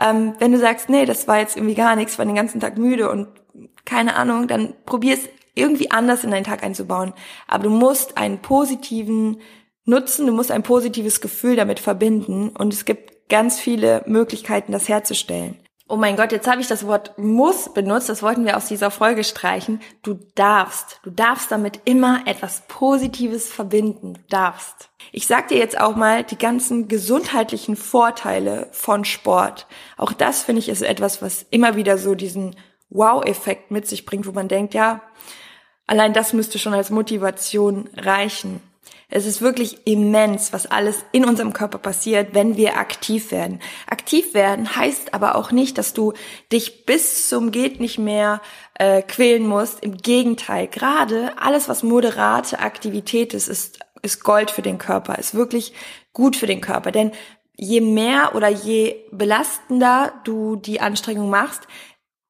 ähm, 0.00 0.34
wenn 0.38 0.52
du 0.52 0.58
sagst, 0.58 0.88
nee, 0.88 1.06
das 1.06 1.28
war 1.28 1.38
jetzt 1.38 1.56
irgendwie 1.56 1.74
gar 1.74 1.96
nichts, 1.96 2.12
ich 2.12 2.18
war 2.18 2.26
den 2.26 2.34
ganzen 2.34 2.60
Tag 2.60 2.78
müde 2.78 3.10
und 3.10 3.28
keine 3.84 4.16
Ahnung, 4.16 4.48
dann 4.48 4.74
probier 4.86 5.14
es 5.14 5.28
irgendwie 5.54 5.90
anders 5.90 6.24
in 6.24 6.30
deinen 6.30 6.44
Tag 6.44 6.62
einzubauen. 6.62 7.12
Aber 7.46 7.64
du 7.64 7.70
musst 7.70 8.16
einen 8.16 8.38
positiven 8.38 9.40
Nutzen, 9.84 10.26
du 10.26 10.32
musst 10.32 10.52
ein 10.52 10.62
positives 10.62 11.20
Gefühl 11.20 11.56
damit 11.56 11.80
verbinden 11.80 12.50
und 12.50 12.72
es 12.72 12.84
gibt 12.84 13.28
ganz 13.28 13.58
viele 13.58 14.02
Möglichkeiten, 14.06 14.72
das 14.72 14.88
herzustellen. 14.88 15.56
Oh 15.90 15.96
mein 15.96 16.16
Gott, 16.16 16.32
jetzt 16.32 16.46
habe 16.46 16.60
ich 16.60 16.66
das 16.66 16.86
Wort 16.86 17.16
muss 17.16 17.72
benutzt, 17.72 18.10
das 18.10 18.22
wollten 18.22 18.44
wir 18.44 18.58
aus 18.58 18.66
dieser 18.66 18.90
Folge 18.90 19.24
streichen. 19.24 19.80
Du 20.02 20.18
darfst, 20.34 21.00
du 21.02 21.10
darfst 21.10 21.50
damit 21.50 21.80
immer 21.86 22.20
etwas 22.26 22.64
Positives 22.68 23.50
verbinden, 23.50 24.12
du 24.12 24.20
darfst. 24.28 24.90
Ich 25.12 25.26
sag 25.26 25.48
dir 25.48 25.56
jetzt 25.56 25.80
auch 25.80 25.96
mal 25.96 26.24
die 26.24 26.36
ganzen 26.36 26.88
gesundheitlichen 26.88 27.74
Vorteile 27.74 28.68
von 28.72 29.06
Sport. 29.06 29.66
Auch 29.96 30.12
das 30.12 30.42
finde 30.42 30.60
ich 30.60 30.68
ist 30.68 30.82
etwas, 30.82 31.22
was 31.22 31.46
immer 31.48 31.74
wieder 31.74 31.96
so 31.96 32.14
diesen 32.14 32.54
Wow-Effekt 32.90 33.70
mit 33.70 33.88
sich 33.88 34.04
bringt, 34.04 34.26
wo 34.26 34.32
man 34.32 34.48
denkt, 34.48 34.74
ja, 34.74 35.00
allein 35.86 36.12
das 36.12 36.34
müsste 36.34 36.58
schon 36.58 36.74
als 36.74 36.90
Motivation 36.90 37.88
reichen. 37.96 38.60
Es 39.10 39.24
ist 39.24 39.40
wirklich 39.40 39.86
immens, 39.86 40.52
was 40.52 40.66
alles 40.66 41.02
in 41.12 41.24
unserem 41.24 41.54
Körper 41.54 41.78
passiert, 41.78 42.34
wenn 42.34 42.58
wir 42.58 42.76
aktiv 42.76 43.32
werden. 43.32 43.60
Aktiv 43.86 44.34
werden 44.34 44.76
heißt 44.76 45.14
aber 45.14 45.34
auch 45.34 45.50
nicht, 45.50 45.78
dass 45.78 45.94
du 45.94 46.12
dich 46.52 46.84
bis 46.84 47.26
zum 47.26 47.50
geht 47.50 47.80
nicht 47.80 47.98
mehr 47.98 48.42
äh, 48.74 49.00
quälen 49.00 49.46
musst. 49.46 49.82
Im 49.82 49.96
Gegenteil, 49.96 50.66
gerade 50.68 51.32
alles, 51.38 51.70
was 51.70 51.82
moderate 51.82 52.58
Aktivität 52.58 53.32
ist, 53.32 53.48
ist, 53.48 53.78
ist 54.02 54.24
Gold 54.24 54.50
für 54.50 54.62
den 54.62 54.76
Körper, 54.76 55.16
ist 55.16 55.34
wirklich 55.34 55.72
gut 56.12 56.36
für 56.36 56.46
den 56.46 56.60
Körper. 56.60 56.92
Denn 56.92 57.12
je 57.56 57.80
mehr 57.80 58.34
oder 58.34 58.48
je 58.48 58.96
belastender 59.10 60.12
du 60.24 60.56
die 60.56 60.80
Anstrengung 60.80 61.30
machst, 61.30 61.62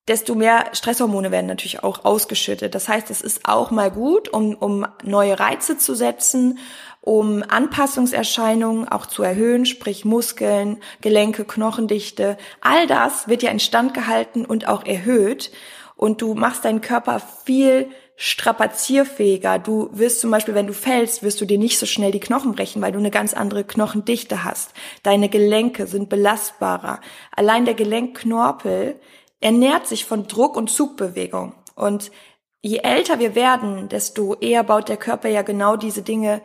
desto 0.09 0.35
mehr 0.35 0.71
Stresshormone 0.73 1.31
werden 1.31 1.47
natürlich 1.47 1.85
auch 1.85 2.05
ausgeschüttet. 2.05 2.75
Das 2.75 2.89
heißt, 2.89 3.11
es 3.11 3.21
ist 3.21 3.43
auch 3.45 3.71
mal 3.71 3.91
gut, 3.91 4.29
um, 4.29 4.55
um 4.55 4.87
neue 5.05 5.39
Reize 5.39 5.79
zu 5.79 5.95
setzen, 5.95 6.59
um 7.01 7.45
Anpassungserscheinungen 7.47 8.89
auch 8.89 9.07
zu 9.07 9.23
erhöhen, 9.23 9.67
sprich 9.67 10.05
Muskeln, 10.05 10.79
Gelenke, 11.01 11.45
Knochendichte. 11.45 12.37
All 12.61 12.87
das 12.87 13.29
wird 13.29 13.43
ja 13.43 13.51
instand 13.51 13.95
gehalten 13.95 14.45
und 14.45 14.67
auch 14.67 14.85
erhöht. 14.85 15.51
Und 15.97 16.23
du 16.23 16.35
machst 16.35 16.65
deinen 16.65 16.81
Körper 16.81 17.21
viel 17.45 17.89
strapazierfähiger. 18.17 19.59
Du 19.59 19.91
wirst 19.93 20.21
zum 20.21 20.31
Beispiel, 20.31 20.55
wenn 20.55 20.67
du 20.67 20.73
fällst, 20.73 21.23
wirst 21.23 21.41
du 21.41 21.45
dir 21.45 21.59
nicht 21.59 21.79
so 21.79 21.87
schnell 21.87 22.11
die 22.11 22.21
Knochen 22.21 22.53
brechen, 22.53 22.83
weil 22.83 22.93
du 22.93 22.99
eine 22.99 23.13
ganz 23.13 23.33
andere 23.33 23.65
Knochendichte 23.65 24.45
hast. 24.45 24.73
Deine 25.03 25.29
Gelenke 25.29 25.87
sind 25.87 26.09
belastbarer. 26.09 27.01
Allein 27.35 27.65
der 27.65 27.75
Gelenkknorpel 27.75 29.01
ernährt 29.41 29.87
sich 29.87 30.05
von 30.05 30.27
Druck 30.27 30.57
und 30.57 30.71
Zugbewegung. 30.71 31.55
Und 31.75 32.11
je 32.61 32.79
älter 32.79 33.19
wir 33.19 33.35
werden, 33.35 33.89
desto 33.89 34.35
eher 34.35 34.65
baut 34.65 34.89
der 34.89 34.97
Körper 34.97 35.29
ja 35.29 35.43
genau 35.43 35.77
diese 35.77 36.03
Dinge 36.03 36.43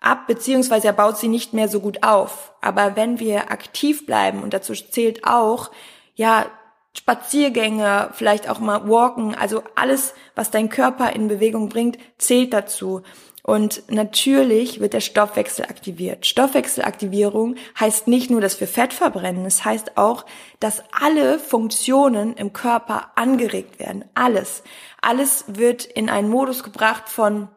ab, 0.00 0.26
beziehungsweise 0.26 0.88
er 0.88 0.92
baut 0.94 1.18
sie 1.18 1.28
nicht 1.28 1.52
mehr 1.52 1.68
so 1.68 1.80
gut 1.80 2.02
auf. 2.02 2.52
Aber 2.60 2.96
wenn 2.96 3.20
wir 3.20 3.50
aktiv 3.50 4.06
bleiben, 4.06 4.42
und 4.42 4.54
dazu 4.54 4.72
zählt 4.72 5.24
auch, 5.24 5.70
ja, 6.14 6.46
Spaziergänge, 6.92 8.10
vielleicht 8.12 8.48
auch 8.48 8.58
mal 8.58 8.88
walken, 8.88 9.34
also 9.34 9.62
alles, 9.76 10.14
was 10.34 10.50
dein 10.50 10.70
Körper 10.70 11.12
in 11.12 11.28
Bewegung 11.28 11.68
bringt, 11.68 11.98
zählt 12.18 12.52
dazu. 12.52 13.02
Und 13.50 13.82
natürlich 13.90 14.78
wird 14.78 14.92
der 14.92 15.00
Stoffwechsel 15.00 15.64
aktiviert. 15.64 16.24
Stoffwechselaktivierung 16.24 17.56
heißt 17.80 18.06
nicht 18.06 18.30
nur, 18.30 18.40
dass 18.40 18.60
wir 18.60 18.68
Fett 18.68 18.92
verbrennen, 18.92 19.44
es 19.44 19.64
heißt 19.64 19.96
auch, 19.96 20.24
dass 20.60 20.84
alle 20.92 21.40
Funktionen 21.40 22.34
im 22.34 22.52
Körper 22.52 23.10
angeregt 23.16 23.80
werden. 23.80 24.04
Alles. 24.14 24.62
Alles 25.02 25.46
wird 25.48 25.84
in 25.84 26.08
einen 26.08 26.28
Modus 26.28 26.62
gebracht 26.62 27.08
von 27.08 27.48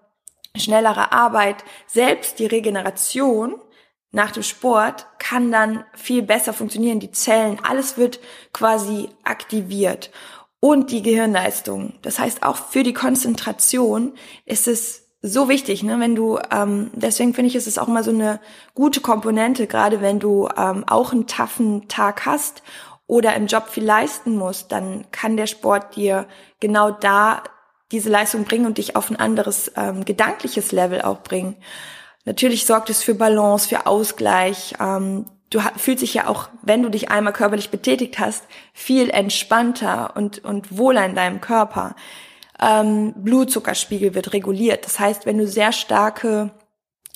schnellerer 0.58 1.14
Arbeit. 1.14 1.64
Selbst 1.86 2.40
die 2.40 2.48
Regeneration 2.48 3.62
nach 4.10 4.32
dem 4.32 4.42
Sport 4.42 5.06
kann 5.20 5.52
dann 5.52 5.86
viel 5.94 6.24
besser 6.24 6.54
funktionieren. 6.54 7.02
Die 7.02 7.12
Zellen, 7.12 7.60
alles 7.62 7.98
wird 7.98 8.20
quasi 8.52 9.10
aktiviert. 9.24 10.10
Und 10.60 10.90
die 10.90 11.04
Gehirnleistung. 11.04 12.00
Das 12.02 12.18
heißt, 12.18 12.42
auch 12.42 12.56
für 12.56 12.82
die 12.82 12.94
Konzentration 12.94 14.16
ist 14.46 14.68
es 14.68 15.03
so 15.26 15.48
wichtig, 15.48 15.84
ne? 15.84 16.00
Wenn 16.00 16.16
du, 16.16 16.38
ähm, 16.52 16.92
deswegen 16.94 17.34
finde 17.34 17.48
ich, 17.48 17.56
ist 17.56 17.66
es 17.66 17.78
auch 17.78 17.88
mal 17.88 18.04
so 18.04 18.12
eine 18.12 18.42
gute 18.76 19.00
Komponente, 19.00 19.68
gerade 19.68 20.02
wenn 20.02 20.20
du 20.20 20.50
ähm, 20.58 20.84
auch 20.86 21.14
einen 21.14 21.28
taffen 21.28 21.88
Tag 21.88 22.26
hast 22.26 22.62
oder 23.08 23.34
im 23.36 23.48
Job 23.48 23.70
viel 23.70 23.86
leisten 23.86 24.36
musst, 24.36 24.74
dann 24.74 25.06
kann 25.12 25.38
der 25.38 25.48
Sport 25.48 25.96
dir 25.96 26.28
genau 26.60 26.92
da 26.92 27.44
diese 27.94 28.10
Leistung 28.10 28.44
bringen 28.44 28.66
und 28.66 28.78
dich 28.78 28.98
auf 28.98 29.10
ein 29.10 29.16
anderes 29.16 29.72
ähm, 29.78 30.04
gedankliches 30.04 30.74
Level 30.74 31.02
auch 31.02 31.22
bringen. 31.22 31.56
Natürlich 32.26 32.66
sorgt 32.66 32.90
es 32.90 33.02
für 33.02 33.16
Balance, 33.16 33.70
für 33.70 33.86
Ausgleich. 33.86 34.74
Ähm, 34.82 35.26
du 35.52 35.62
fühlst 35.78 36.02
dich 36.02 36.16
ja 36.16 36.28
auch, 36.28 36.50
wenn 36.64 36.84
du 36.84 36.90
dich 36.90 37.12
einmal 37.12 37.34
körperlich 37.34 37.70
betätigt 37.70 38.20
hast, 38.20 38.44
viel 38.74 39.10
entspannter 39.10 40.18
und, 40.18 40.44
und 40.44 40.78
wohler 40.78 41.06
in 41.06 41.16
deinem 41.16 41.40
Körper. 41.40 41.96
Ähm, 42.60 43.14
Blutzuckerspiegel 43.18 44.14
wird 44.16 44.34
reguliert. 44.34 44.86
Das 44.86 45.00
heißt, 45.00 45.26
wenn 45.26 45.38
du 45.38 45.48
sehr 45.48 45.72
starke 45.72 46.52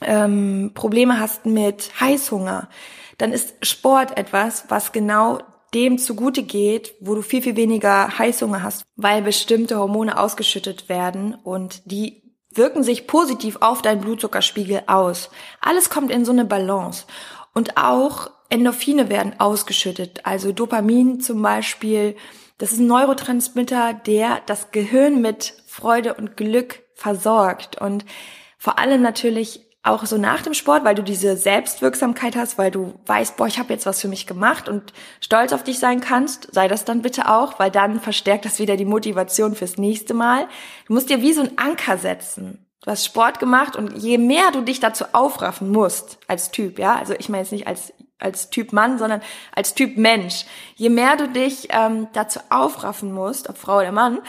ähm, 0.02 0.72
Probleme 0.74 1.20
hast 1.20 1.46
mit 1.46 1.92
Heißhunger, 2.00 2.70
dann 3.18 3.32
ist 3.32 3.54
Sport 3.62 4.18
etwas, 4.18 4.66
was 4.70 4.92
genau 4.92 5.40
dem 5.74 5.98
zugute 5.98 6.44
geht, 6.44 6.96
wo 7.02 7.16
du 7.16 7.22
viel, 7.22 7.42
viel 7.42 7.56
weniger 7.56 8.18
Heißhunger 8.18 8.64
hast, 8.64 8.84
weil 8.96 9.22
bestimmte 9.22 9.78
Hormone 9.78 10.18
ausgeschüttet 10.18 10.88
werden 10.88 11.36
und 11.36 11.82
die 11.92 12.24
wirken 12.52 12.84
sich 12.84 13.08
positiv 13.08 13.58
auf 13.62 13.82
deinen 13.82 14.02
Blutzuckerspiegel 14.02 14.84
aus. 14.88 15.30
Alles 15.62 15.90
kommt 15.90 16.12
in 16.12 16.26
so 16.26 16.32
eine 16.32 16.46
Balance. 16.46 17.06
Und 17.54 17.78
auch 17.78 18.32
Endorphine 18.50 19.10
werden 19.10 19.40
ausgeschüttet. 19.40 20.26
Also 20.26 20.52
Dopamin 20.52 21.20
zum 21.20 21.42
Beispiel. 21.42 22.16
Das 22.58 22.72
ist 22.72 22.80
ein 22.80 22.88
Neurotransmitter, 22.88 23.94
der 23.94 24.42
das 24.46 24.72
Gehirn 24.72 25.22
mit 25.22 25.54
Freude 25.68 26.16
und 26.16 26.38
Glück 26.38 26.84
versorgt. 26.96 27.80
Und 27.80 28.06
vor 28.58 28.80
allem 28.80 29.02
natürlich 29.02 29.68
auch 29.84 30.06
so 30.06 30.18
nach 30.18 30.42
dem 30.42 30.54
Sport, 30.54 30.84
weil 30.84 30.96
du 30.96 31.04
diese 31.04 31.38
Selbstwirksamkeit 31.38 32.36
hast, 32.36 32.58
weil 32.58 32.72
du 32.72 32.96
weißt, 33.06 33.38
boah, 33.38 33.48
ich 33.48 33.58
habe 33.58 33.74
jetzt 33.74 33.86
was 33.86 34.02
für 34.02 34.08
mich 34.08 34.28
gemacht 34.28 34.68
und 34.68 34.92
stolz 35.22 35.54
auf 35.54 35.64
dich 35.64 35.80
sein 35.80 36.02
kannst, 36.02 36.54
sei 36.54 36.68
das 36.68 36.84
dann 36.84 37.02
bitte 37.02 37.30
auch, 37.30 37.58
weil 37.60 37.72
dann 37.72 38.02
verstärkt 38.02 38.46
das 38.46 38.60
wieder 38.60 38.76
die 38.76 38.86
Motivation 38.86 39.56
fürs 39.56 39.78
nächste 39.78 40.14
Mal. 40.14 40.48
Du 40.88 40.94
musst 40.94 41.10
dir 41.10 41.22
wie 41.22 41.34
so 41.34 41.42
ein 41.42 41.58
Anker 41.58 41.98
setzen. 41.98 42.67
Du 42.82 42.92
hast 42.92 43.06
Sport 43.06 43.40
gemacht 43.40 43.76
und 43.76 43.98
je 43.98 44.18
mehr 44.18 44.52
du 44.52 44.62
dich 44.62 44.80
dazu 44.80 45.06
aufraffen 45.14 45.72
musst 45.72 46.20
als 46.28 46.52
Typ, 46.52 46.80
ja, 46.80 46.96
also 46.96 47.14
ich 47.18 47.28
meine 47.30 47.44
jetzt 47.44 47.52
nicht 47.52 47.68
als 47.68 47.94
als 48.20 48.50
Typ 48.50 48.74
Mann, 48.74 48.98
sondern 48.98 49.22
als 49.54 49.76
Typ 49.76 49.98
Mensch. 49.98 50.46
Je 50.76 50.90
mehr 50.90 51.18
du 51.18 51.30
dich 51.30 51.68
ähm, 51.70 52.08
dazu 52.14 52.40
aufraffen 52.50 53.14
musst, 53.14 53.48
ob 53.48 53.58
Frau 53.58 53.78
oder 53.78 53.92
Mann, 53.92 54.20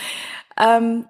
ähm, 0.58 1.06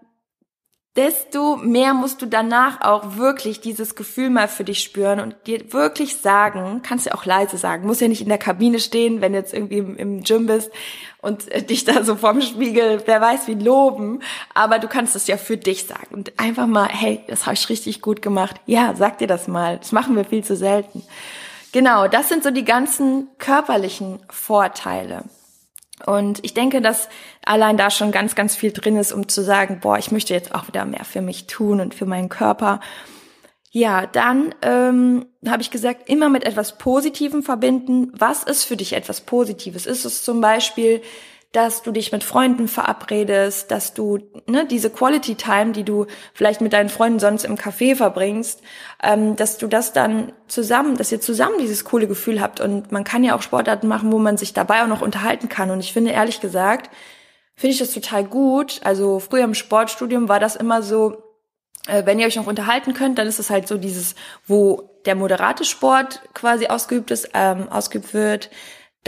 desto 0.99 1.57
mehr 1.57 1.95
musst 1.95 2.21
du 2.23 2.27
danach 2.27 2.81
auch 2.81 3.17
wirklich 3.17 3.61
dieses 3.61 3.95
Gefühl 3.95 4.31
mal 4.31 4.49
für 4.49 4.65
dich 4.65 4.81
spüren 4.81 5.21
und 5.21 5.37
dir 5.47 5.73
wirklich 5.73 6.17
sagen, 6.17 6.83
kannst 6.83 7.07
du 7.07 7.15
auch 7.15 7.25
leise 7.25 7.57
sagen, 7.57 7.87
muss 7.87 8.01
ja 8.01 8.09
nicht 8.09 8.21
in 8.21 8.29
der 8.29 8.37
Kabine 8.37 8.81
stehen, 8.81 9.21
wenn 9.21 9.33
du 9.33 9.39
jetzt 9.39 9.55
irgendwie 9.55 9.79
im, 9.79 9.97
im 9.97 10.23
Gym 10.25 10.47
bist 10.47 10.73
und 11.23 11.49
äh, 11.53 11.63
dich 11.63 11.85
da 11.85 12.03
so 12.03 12.17
vorm 12.17 12.43
Spiegel, 12.43 13.01
wer 13.07 13.21
weiß 13.21 13.47
wie 13.47 13.55
loben, 13.55 14.23
aber 14.55 14.81
du 14.81 14.89
kannst 14.89 15.15
es 15.15 15.29
ja 15.29 15.37
für 15.37 15.57
dich 15.57 15.87
sagen 15.87 16.09
und 16.11 16.33
einfach 16.37 16.67
mal, 16.67 16.89
hey, 16.89 17.21
das 17.29 17.47
habe 17.47 17.55
ich 17.55 17.69
richtig 17.69 18.03
gut 18.03 18.21
gemacht. 18.21 18.57
Ja, 18.67 18.95
sag 18.97 19.19
dir 19.19 19.29
das 19.29 19.47
mal. 19.47 19.79
Das 19.79 19.93
machen 19.93 20.17
wir 20.17 20.25
viel 20.25 20.43
zu 20.43 20.57
selten. 20.57 21.05
Genau, 21.71 22.09
das 22.09 22.29
sind 22.29 22.43
so 22.43 22.51
die 22.51 22.65
ganzen 22.65 23.29
körperlichen 23.39 24.19
Vorteile. 24.31 25.23
Und 26.07 26.41
ich 26.43 26.55
denke, 26.55 26.81
dass 26.81 27.09
allein 27.45 27.77
da 27.77 27.91
schon 27.91 28.13
ganz, 28.13 28.35
ganz 28.35 28.57
viel 28.57 28.73
drin 28.73 28.97
ist, 28.97 29.13
um 29.13 29.29
zu 29.29 29.43
sagen, 29.43 29.81
boah, 29.81 29.99
ich 29.99 30.11
möchte 30.11 30.35
jetzt 30.35 30.55
auch 30.55 30.69
wieder 30.69 30.85
mehr 30.85 31.05
für 31.05 31.21
mich 31.21 31.47
tun 31.47 31.81
und 31.81 31.95
für 31.95 32.07
meinen 32.07 32.29
Körper. 32.29 32.81
Ja, 33.71 34.07
dann 34.07 34.55
ähm, 34.63 35.27
habe 35.47 35.63
ich 35.63 35.71
gesagt, 35.71 36.09
immer 36.09 36.29
mit 36.29 36.45
etwas 36.45 36.79
Positivem 36.79 37.43
verbinden. 37.43 38.13
Was 38.17 38.43
ist 38.43 38.65
für 38.65 38.77
dich 38.77 38.95
etwas 38.95 39.21
Positives? 39.21 39.87
Ist 39.87 40.05
es 40.05 40.23
zum 40.23 40.41
Beispiel 40.41 41.03
dass 41.53 41.83
du 41.83 41.93
dich 41.93 42.13
mit 42.13 42.25
Freunden 42.25 42.69
verabredest, 42.69 43.71
dass 43.71 43.95
du 43.95 44.19
ne, 44.47 44.67
diese 44.67 44.91
Quality 44.91 45.35
Time, 45.35 45.73
die 45.73 45.85
du 45.85 46.07
vielleicht 46.35 46.61
mit 46.61 46.75
deinen 46.75 46.91
Freunden 46.91 47.19
sonst 47.19 47.45
im 47.45 47.57
Café 47.57 47.97
verbringst, 47.97 48.61
ähm, 49.03 49.35
dass 49.35 49.57
du 49.57 49.67
das 49.67 49.95
dann 49.95 50.33
zusammen, 50.47 50.97
dass 50.97 51.11
ihr 51.11 51.23
zusammen 51.23 51.59
dieses 51.59 51.85
coole 51.85 52.07
Gefühl 52.07 52.43
habt. 52.43 52.61
Und 52.61 52.93
man 52.93 53.05
kann 53.05 53.25
ja 53.25 53.35
auch 53.35 53.43
Sportarten 53.43 53.89
machen, 53.89 54.13
wo 54.13 54.19
man 54.19 54.37
sich 54.37 54.53
dabei 54.53 54.83
auch 54.83 54.89
noch 54.89 55.01
unterhalten 55.01 55.49
kann. 55.49 55.71
Und 55.71 55.81
ich 55.81 55.95
finde 55.95 56.11
ehrlich 56.11 56.41
gesagt, 56.41 56.91
finde 57.57 57.73
ich 57.73 57.79
das 57.79 57.93
total 57.93 58.25
gut. 58.25 58.81
Also 58.85 59.19
früher 59.19 59.45
im 59.45 59.55
Sportstudium 59.55 60.29
war 60.29 60.41
das 60.41 60.55
immer 60.55 60.83
so, 60.83 61.23
äh, 61.87 62.05
wenn 62.05 62.19
ihr 62.19 62.27
euch 62.27 62.37
noch 62.37 62.47
unterhalten 62.47 62.93
könnt, 62.93 63.19
dann 63.19 63.27
ist 63.27 63.39
es 63.39 63.49
halt 63.49 63.67
so 63.67 63.79
dieses, 63.79 64.15
wo 64.47 64.91
der 65.07 65.15
moderate 65.15 65.65
Sport 65.65 66.21
quasi 66.35 66.67
ausgeübt 66.67 67.11
ist, 67.11 67.31
ähm, 67.33 67.69
ausgeübt 67.71 68.13
wird, 68.13 68.51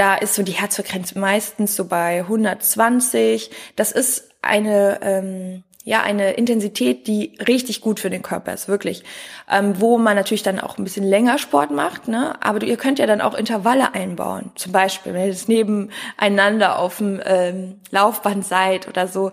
da 0.01 0.15
ist 0.15 0.35
so 0.35 0.43
die 0.43 0.53
Herzfrequenz 0.53 1.15
meistens 1.15 1.77
so 1.77 1.85
bei 1.85 2.21
120. 2.21 3.51
Das 3.77 3.93
ist 3.93 4.31
eine 4.41 4.99
ähm, 5.03 5.63
ja 5.85 6.03
eine 6.03 6.33
Intensität, 6.33 7.07
die 7.07 7.37
richtig 7.47 7.83
gut 7.83 8.01
für 8.01 8.09
den 8.09 8.23
Körper 8.23 8.55
ist, 8.55 8.67
wirklich. 8.67 9.03
Ähm, 9.51 9.79
wo 9.79 9.99
man 9.99 10.17
natürlich 10.17 10.43
dann 10.43 10.59
auch 10.59 10.79
ein 10.79 10.85
bisschen 10.85 11.05
länger 11.05 11.37
Sport 11.37 11.71
macht, 11.71 12.09
ne? 12.09 12.35
Aber 12.43 12.63
ihr 12.63 12.79
könnt 12.79 12.99
ja 12.99 13.07
dann 13.07 13.21
auch 13.21 13.35
Intervalle 13.35 13.93
einbauen. 13.93 14.53
Zum 14.55 14.73
Beispiel, 14.73 15.13
wenn 15.13 15.27
ihr 15.27 15.33
das 15.33 15.49
nebeneinander 15.49 16.79
auf 16.79 16.97
dem 16.97 17.21
ähm, 17.23 17.81
Laufband 17.91 18.47
seid 18.47 18.89
oder 18.89 19.07
so. 19.07 19.33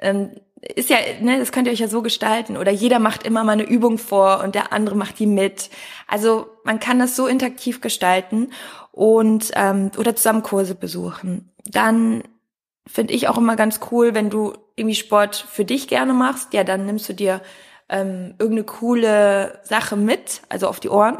Ähm, 0.00 0.32
ist 0.60 0.90
ja, 0.90 0.98
ne, 1.20 1.38
das 1.38 1.52
könnt 1.52 1.66
ihr 1.68 1.72
euch 1.72 1.80
ja 1.80 1.88
so 1.88 2.02
gestalten. 2.02 2.56
Oder 2.56 2.72
jeder 2.72 2.98
macht 2.98 3.24
immer 3.24 3.44
mal 3.44 3.52
eine 3.52 3.68
Übung 3.68 3.98
vor 3.98 4.42
und 4.42 4.54
der 4.54 4.72
andere 4.72 4.96
macht 4.96 5.18
die 5.18 5.26
mit. 5.26 5.70
Also 6.06 6.48
man 6.64 6.80
kann 6.80 6.98
das 6.98 7.16
so 7.16 7.26
interaktiv 7.26 7.80
gestalten 7.80 8.52
und 8.90 9.52
ähm, 9.54 9.90
oder 9.96 10.16
zusammen 10.16 10.42
Kurse 10.42 10.74
besuchen. 10.74 11.52
Dann 11.64 12.24
finde 12.86 13.14
ich 13.14 13.28
auch 13.28 13.38
immer 13.38 13.54
ganz 13.54 13.80
cool, 13.90 14.14
wenn 14.14 14.30
du 14.30 14.54
irgendwie 14.74 14.96
Sport 14.96 15.36
für 15.36 15.64
dich 15.64 15.88
gerne 15.88 16.14
machst, 16.14 16.54
ja, 16.54 16.64
dann 16.64 16.86
nimmst 16.86 17.08
du 17.08 17.12
dir 17.12 17.40
ähm, 17.88 18.34
irgendeine 18.38 18.64
coole 18.64 19.60
Sache 19.62 19.96
mit, 19.96 20.42
also 20.48 20.68
auf 20.68 20.80
die 20.80 20.88
Ohren. 20.88 21.18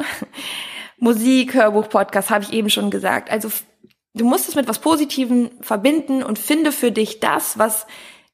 Musik, 0.99 1.55
Hörbuch, 1.55 1.89
Podcast, 1.89 2.31
habe 2.31 2.45
ich 2.45 2.53
eben 2.53 2.71
schon 2.71 2.91
gesagt. 2.91 3.31
Also 3.31 3.49
du 4.15 4.25
musst 4.25 4.49
es 4.49 4.57
mit 4.57 4.67
was 4.67 4.81
Positivem 4.81 5.51
verbinden 5.61 6.23
und 6.23 6.39
finde 6.39 6.73
für 6.73 6.91
dich 6.91 7.21
das, 7.21 7.59
was 7.59 7.87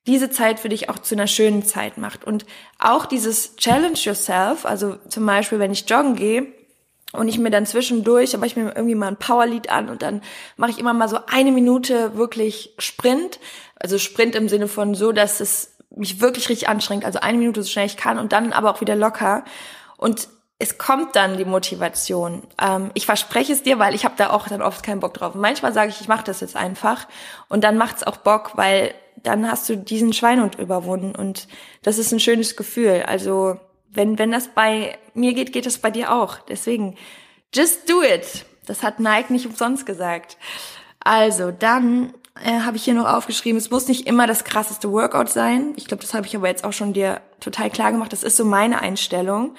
diese 0.06 0.30
Zeit 0.30 0.60
für 0.60 0.68
dich 0.68 0.90
auch 0.90 0.98
zu 0.98 1.14
einer 1.14 1.26
schönen 1.26 1.62
Zeit 1.64 1.98
macht. 1.98 2.24
Und 2.24 2.44
auch 2.78 3.06
dieses 3.06 3.56
Challenge 3.56 3.96
Yourself, 3.96 4.66
also 4.66 4.96
zum 5.08 5.24
Beispiel, 5.24 5.58
wenn 5.58 5.72
ich 5.72 5.88
joggen 5.88 6.16
gehe, 6.16 6.46
und 7.14 7.28
ich 7.28 7.38
mir 7.38 7.50
dann 7.50 7.64
zwischendurch, 7.64 8.34
aber 8.34 8.44
ich 8.44 8.56
mir 8.56 8.74
irgendwie 8.74 8.96
mal 8.96 9.08
ein 9.08 9.16
Powerlied 9.16 9.70
an 9.70 9.88
und 9.88 10.02
dann 10.02 10.20
mache 10.56 10.72
ich 10.72 10.78
immer 10.78 10.92
mal 10.92 11.08
so 11.08 11.18
eine 11.26 11.52
Minute 11.52 12.16
wirklich 12.16 12.74
Sprint. 12.78 13.38
Also 13.76 13.98
Sprint 13.98 14.34
im 14.34 14.48
Sinne 14.48 14.66
von 14.66 14.94
so, 14.94 15.12
dass 15.12 15.40
es 15.40 15.76
mich 15.90 16.20
wirklich 16.20 16.48
richtig 16.48 16.68
anstrengt. 16.68 17.04
Also 17.04 17.20
eine 17.20 17.38
Minute 17.38 17.62
so 17.62 17.70
schnell 17.70 17.86
ich 17.86 17.96
kann 17.96 18.18
und 18.18 18.32
dann 18.32 18.52
aber 18.52 18.70
auch 18.70 18.80
wieder 18.80 18.96
locker. 18.96 19.44
Und 19.96 20.28
es 20.58 20.78
kommt 20.78 21.14
dann 21.14 21.36
die 21.36 21.44
Motivation. 21.44 22.42
Ähm, 22.60 22.90
ich 22.94 23.06
verspreche 23.06 23.52
es 23.52 23.62
dir, 23.62 23.78
weil 23.78 23.94
ich 23.94 24.04
habe 24.04 24.14
da 24.16 24.30
auch 24.30 24.48
dann 24.48 24.62
oft 24.62 24.82
keinen 24.82 25.00
Bock 25.00 25.14
drauf. 25.14 25.34
manchmal 25.34 25.72
sage 25.72 25.90
ich, 25.90 26.00
ich 26.00 26.08
mache 26.08 26.24
das 26.24 26.40
jetzt 26.40 26.56
einfach 26.56 27.06
und 27.48 27.62
dann 27.62 27.76
macht's 27.76 28.02
auch 28.02 28.16
Bock, 28.16 28.52
weil 28.56 28.92
dann 29.24 29.50
hast 29.50 29.68
du 29.68 29.76
diesen 29.76 30.12
Schweinhund 30.12 30.58
überwunden 30.58 31.14
und 31.16 31.48
das 31.82 31.98
ist 31.98 32.12
ein 32.12 32.20
schönes 32.20 32.56
Gefühl. 32.56 33.02
Also 33.06 33.58
wenn, 33.94 34.18
wenn 34.18 34.30
das 34.30 34.48
bei 34.48 34.98
mir 35.14 35.34
geht, 35.34 35.52
geht 35.52 35.66
das 35.66 35.78
bei 35.78 35.90
dir 35.90 36.12
auch. 36.12 36.38
Deswegen, 36.48 36.96
just 37.54 37.88
do 37.88 38.02
it. 38.02 38.44
Das 38.66 38.82
hat 38.82 39.00
Nike 39.00 39.32
nicht 39.32 39.46
umsonst 39.46 39.86
gesagt. 39.86 40.36
Also, 41.00 41.50
dann 41.50 42.14
äh, 42.42 42.60
habe 42.60 42.76
ich 42.76 42.84
hier 42.84 42.94
noch 42.94 43.06
aufgeschrieben, 43.06 43.58
es 43.58 43.70
muss 43.70 43.88
nicht 43.88 44.06
immer 44.06 44.26
das 44.26 44.44
krasseste 44.44 44.90
Workout 44.90 45.28
sein. 45.30 45.74
Ich 45.76 45.86
glaube, 45.86 46.02
das 46.02 46.14
habe 46.14 46.26
ich 46.26 46.34
aber 46.34 46.48
jetzt 46.48 46.64
auch 46.64 46.72
schon 46.72 46.92
dir 46.92 47.20
total 47.40 47.70
klar 47.70 47.92
gemacht. 47.92 48.12
Das 48.12 48.22
ist 48.22 48.36
so 48.36 48.44
meine 48.44 48.80
Einstellung. 48.80 49.54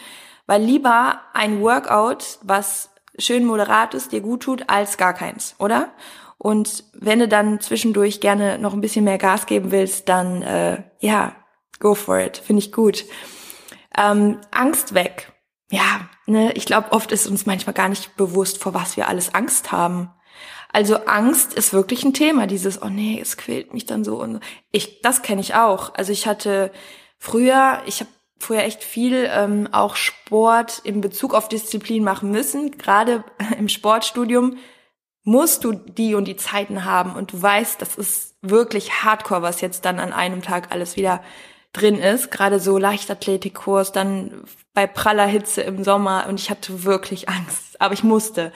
Weil 0.48 0.62
lieber 0.62 1.22
ein 1.34 1.62
Workout, 1.62 2.40
was 2.44 2.90
schön 3.18 3.46
moderat 3.46 3.94
ist, 3.94 4.12
dir 4.12 4.22
gut 4.22 4.44
tut, 4.44 4.70
als 4.70 4.98
gar 4.98 5.14
keins, 5.14 5.56
oder? 5.58 5.90
Und 6.38 6.84
wenn 6.94 7.20
du 7.20 7.28
dann 7.28 7.60
zwischendurch 7.60 8.20
gerne 8.20 8.60
noch 8.60 8.74
ein 8.74 8.82
bisschen 8.82 9.06
mehr 9.06 9.18
Gas 9.18 9.46
geben 9.46 9.72
willst, 9.72 10.10
dann 10.10 10.42
äh, 10.42 10.84
ja, 11.00 11.36
go 11.80 11.96
for 11.96 12.20
it. 12.20 12.38
Finde 12.38 12.62
ich 12.62 12.72
gut. 12.72 13.06
Ähm, 13.98 14.40
Angst 14.52 14.94
weg. 14.94 15.32
Ja, 15.72 16.10
ne, 16.28 16.52
ich 16.54 16.66
glaube, 16.66 16.92
oft 16.92 17.12
ist 17.12 17.28
uns 17.28 17.46
manchmal 17.46 17.74
gar 17.74 17.90
nicht 17.90 18.16
bewusst, 18.16 18.62
vor 18.62 18.74
was 18.74 18.98
wir 18.98 19.08
alles 19.08 19.34
Angst 19.34 19.72
haben. 19.72 20.12
Also 20.72 20.98
Angst 21.06 21.54
ist 21.54 21.74
wirklich 21.74 22.04
ein 22.04 22.14
Thema, 22.14 22.48
dieses, 22.48 22.82
oh 22.82 22.90
nee, 22.90 23.18
es 23.20 23.38
quält 23.38 23.74
mich 23.74 23.86
dann 23.86 24.04
so 24.04 24.22
und 24.22 24.42
ich, 24.72 25.02
das 25.02 25.22
kenne 25.22 25.40
ich 25.40 25.56
auch. 25.56 25.96
Also 25.96 26.12
ich 26.12 26.28
hatte 26.28 26.72
früher, 27.18 27.82
ich 27.86 28.02
habe 28.02 28.10
früher 28.40 28.64
echt 28.64 28.84
viel 28.84 29.30
ähm, 29.32 29.70
auch 29.72 29.96
Sport 29.96 30.82
in 30.84 31.00
Bezug 31.00 31.34
auf 31.34 31.48
Disziplin 31.48 32.04
machen 32.04 32.30
müssen. 32.30 32.78
Gerade 32.78 33.24
im 33.58 33.70
Sportstudium 33.70 34.58
musst 35.26 35.64
du 35.64 35.74
die 35.74 36.16
und 36.16 36.26
die 36.26 36.38
Zeiten 36.38 36.86
haben 36.86 37.16
und 37.16 37.34
du 37.34 37.42
weißt, 37.42 37.82
das 37.82 37.96
ist 37.96 38.36
wirklich 38.42 39.04
Hardcore, 39.04 39.42
was 39.42 39.60
jetzt 39.60 39.84
dann 39.84 40.00
an 40.00 40.14
einem 40.14 40.42
Tag 40.42 40.72
alles 40.72 40.96
wieder 40.96 41.22
drin 41.74 41.98
ist, 41.98 42.32
gerade 42.32 42.60
so 42.60 42.78
Leichtathletikkurs, 42.78 43.92
dann 43.92 44.44
bei 44.74 44.88
praller 44.88 45.26
Hitze 45.26 45.62
im 45.62 45.84
Sommer 45.84 46.28
und 46.30 46.40
ich 46.40 46.50
hatte 46.50 46.84
wirklich 46.84 47.28
Angst, 47.30 47.82
aber 47.82 47.94
ich 47.94 48.04
musste. 48.04 48.54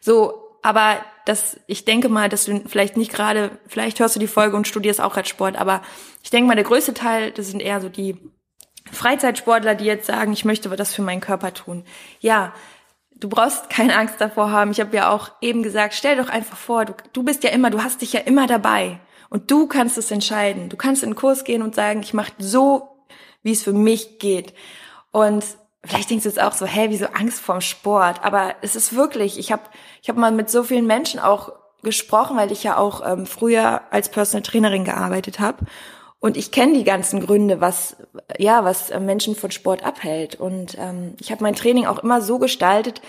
So, 0.00 0.56
aber 0.62 1.04
das, 1.26 1.58
ich 1.66 1.84
denke 1.84 2.08
mal, 2.08 2.28
dass 2.28 2.44
du 2.44 2.62
vielleicht 2.66 2.96
nicht 2.96 3.12
gerade, 3.12 3.50
vielleicht 3.66 3.98
hörst 3.98 4.14
du 4.14 4.20
die 4.20 4.28
Folge 4.28 4.56
und 4.56 4.68
studierst 4.68 5.00
auch 5.00 5.16
Radsport, 5.16 5.56
aber 5.56 5.82
ich 6.22 6.30
denke 6.30 6.46
mal, 6.46 6.54
der 6.54 6.64
größte 6.64 6.94
Teil, 6.94 7.32
das 7.32 7.48
sind 7.48 7.60
eher 7.60 7.80
so 7.80 7.88
die 7.88 8.16
Freizeitsportler, 8.92 9.74
die 9.74 9.84
jetzt 9.84 10.06
sagen, 10.06 10.32
ich 10.32 10.44
möchte 10.44 10.68
das 10.68 10.94
für 10.94 11.02
meinen 11.02 11.20
Körper 11.20 11.52
tun. 11.52 11.84
Ja, 12.20 12.52
du 13.22 13.28
brauchst 13.28 13.70
keine 13.70 13.96
Angst 13.96 14.16
davor 14.18 14.50
haben. 14.50 14.72
Ich 14.72 14.80
habe 14.80 14.96
ja 14.96 15.10
auch 15.10 15.30
eben 15.40 15.62
gesagt, 15.62 15.94
stell 15.94 16.16
doch 16.16 16.28
einfach 16.28 16.56
vor, 16.56 16.84
du, 16.84 16.94
du 17.12 17.22
bist 17.22 17.44
ja 17.44 17.50
immer, 17.50 17.70
du 17.70 17.82
hast 17.82 18.02
dich 18.02 18.12
ja 18.12 18.20
immer 18.20 18.46
dabei. 18.46 18.98
Und 19.30 19.50
du 19.50 19.66
kannst 19.66 19.96
es 19.96 20.10
entscheiden. 20.10 20.68
Du 20.68 20.76
kannst 20.76 21.02
in 21.02 21.10
den 21.10 21.16
Kurs 21.16 21.44
gehen 21.44 21.62
und 21.62 21.74
sagen, 21.74 22.00
ich 22.02 22.12
mache 22.12 22.32
so, 22.38 22.88
wie 23.42 23.52
es 23.52 23.62
für 23.62 23.72
mich 23.72 24.18
geht. 24.18 24.52
Und 25.10 25.44
vielleicht 25.84 26.10
denkst 26.10 26.24
du 26.24 26.28
jetzt 26.28 26.42
auch 26.42 26.52
so, 26.52 26.66
hey, 26.66 26.90
wieso 26.90 27.06
Angst 27.06 27.40
vorm 27.40 27.60
Sport? 27.60 28.24
Aber 28.24 28.56
es 28.60 28.76
ist 28.76 28.94
wirklich, 28.94 29.38
ich 29.38 29.52
habe 29.52 29.62
ich 30.02 30.08
hab 30.08 30.16
mal 30.16 30.32
mit 30.32 30.50
so 30.50 30.64
vielen 30.64 30.86
Menschen 30.86 31.20
auch 31.20 31.52
gesprochen, 31.82 32.36
weil 32.36 32.52
ich 32.52 32.62
ja 32.62 32.76
auch 32.76 33.06
ähm, 33.06 33.24
früher 33.24 33.82
als 33.90 34.08
Personal 34.10 34.42
Trainerin 34.42 34.84
gearbeitet 34.84 35.40
habe. 35.40 35.64
Und 36.22 36.36
ich 36.36 36.52
kenne 36.52 36.74
die 36.74 36.84
ganzen 36.84 37.18
Gründe, 37.18 37.60
was 37.60 37.96
ja, 38.38 38.64
was 38.64 38.90
äh, 38.90 39.00
Menschen 39.00 39.34
von 39.34 39.50
Sport 39.50 39.84
abhält. 39.84 40.36
Und 40.36 40.76
ähm, 40.78 41.14
ich 41.20 41.32
habe 41.32 41.42
mein 41.42 41.56
Training 41.56 41.86
auch 41.86 41.98
immer 41.98 42.20
so 42.20 42.38
gestaltet, 42.38 43.02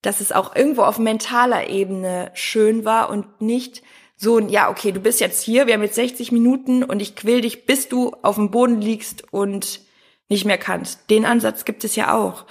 dass 0.00 0.20
es 0.20 0.30
auch 0.30 0.54
irgendwo 0.54 0.82
auf 0.82 1.00
mentaler 1.00 1.68
Ebene 1.68 2.30
schön 2.34 2.84
war 2.84 3.10
und 3.10 3.40
nicht 3.40 3.82
so 4.16 4.38
ein, 4.38 4.48
ja, 4.48 4.70
okay, 4.70 4.92
du 4.92 5.00
bist 5.00 5.18
jetzt 5.18 5.42
hier, 5.42 5.66
wir 5.66 5.74
haben 5.74 5.82
jetzt 5.82 5.96
60 5.96 6.30
Minuten 6.30 6.84
und 6.84 7.02
ich 7.02 7.16
quäl 7.16 7.40
dich, 7.40 7.66
bis 7.66 7.88
du 7.88 8.12
auf 8.22 8.36
dem 8.36 8.52
Boden 8.52 8.80
liegst 8.80 9.24
und 9.32 9.80
nicht 10.28 10.44
mehr 10.44 10.58
kannst. 10.58 11.10
Den 11.10 11.24
Ansatz 11.24 11.64
gibt 11.64 11.82
es 11.82 11.96
ja 11.96 12.16
auch. 12.16 12.46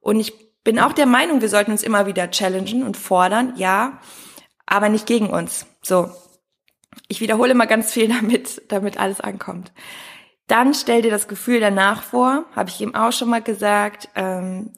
Und 0.00 0.20
ich 0.20 0.34
bin 0.62 0.78
auch 0.78 0.92
der 0.92 1.06
Meinung, 1.06 1.40
wir 1.40 1.48
sollten 1.48 1.70
uns 1.70 1.82
immer 1.82 2.04
wieder 2.04 2.30
challengen 2.30 2.82
und 2.82 2.98
fordern, 2.98 3.54
ja, 3.56 3.98
aber 4.66 4.90
nicht 4.90 5.06
gegen 5.06 5.30
uns. 5.30 5.64
So. 5.80 6.10
Ich 7.08 7.20
wiederhole 7.20 7.52
immer 7.52 7.66
ganz 7.66 7.92
viel, 7.92 8.08
damit, 8.20 8.62
damit 8.68 8.98
alles 8.98 9.20
ankommt. 9.20 9.72
Dann 10.46 10.74
stell 10.74 11.02
dir 11.02 11.10
das 11.10 11.28
Gefühl 11.28 11.60
danach 11.60 12.02
vor, 12.02 12.44
habe 12.54 12.68
ich 12.68 12.80
eben 12.80 12.94
auch 12.94 13.12
schon 13.12 13.30
mal 13.30 13.42
gesagt, 13.42 14.10
ähm, 14.14 14.72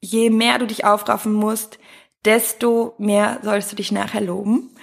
je 0.00 0.30
mehr 0.30 0.58
du 0.58 0.66
dich 0.66 0.84
aufraffen 0.84 1.32
musst, 1.32 1.78
desto 2.24 2.94
mehr 2.98 3.38
sollst 3.42 3.70
du 3.70 3.76
dich 3.76 3.92
nachher 3.92 4.20
loben. 4.20 4.74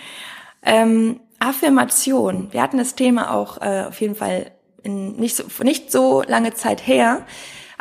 Ähm, 0.61 1.19
Affirmation. 1.39 2.51
Wir 2.51 2.61
hatten 2.61 2.77
das 2.77 2.95
Thema 2.95 3.33
auch 3.33 3.61
äh, 3.61 3.85
auf 3.87 3.99
jeden 4.01 4.15
Fall 4.15 4.51
in 4.83 5.15
nicht 5.17 5.35
so, 5.35 5.43
nicht 5.63 5.91
so 5.91 6.23
lange 6.23 6.53
Zeit 6.53 6.85
her. 6.85 7.25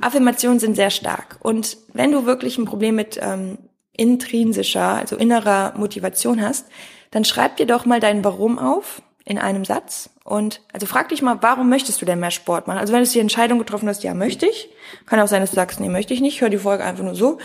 Affirmationen 0.01 0.59
sind 0.59 0.77
sehr 0.77 0.91
stark. 0.91 1.39
Und 1.41 1.79
wenn 1.93 2.13
du 2.13 2.27
wirklich 2.27 2.59
ein 2.59 2.67
Problem 2.67 2.97
mit 2.97 3.19
ähm, 3.21 3.59
intrinsischer, 3.93 4.89
also 4.89 5.17
innerer 5.17 5.73
Motivation 5.77 6.43
hast, 6.43 6.67
dann 7.11 7.25
schreib 7.25 7.57
dir 7.57 7.67
doch 7.67 7.87
mal 7.87 8.01
dein 8.01 8.25
Warum 8.25 8.59
auf 8.59 9.03
in 9.25 9.39
einem 9.39 9.65
Satz. 9.65 10.11
Und 10.25 10.61
also 10.73 10.87
frag 10.87 11.09
dich 11.09 11.21
mal, 11.21 11.39
warum 11.41 11.69
möchtest 11.69 12.01
du 12.01 12.07
denn 12.07 12.21
mehr 12.21 12.31
Sport 12.31 12.67
machen? 12.67 12.79
Also 12.79 12.93
wenn 12.93 13.03
du 13.03 13.11
die 13.11 13.19
Entscheidung 13.19 13.59
getroffen 13.59 13.89
hast, 13.89 14.05
ja, 14.05 14.15
möchte 14.15 14.47
ich. 14.47 14.69
Kann 15.05 15.21
auch 15.21 15.29
sein, 15.29 15.41
dass 15.41 15.51
du 15.51 15.57
sagst, 15.57 15.81
nee, 15.81 15.89
möchte 15.89 16.15
ich 16.15 16.21
nicht. 16.21 16.41
Hör 16.41 16.49
die 16.49 16.59
Folge 16.59 16.85
einfach 16.85 17.05
nur 17.05 17.15
so. 17.15 17.39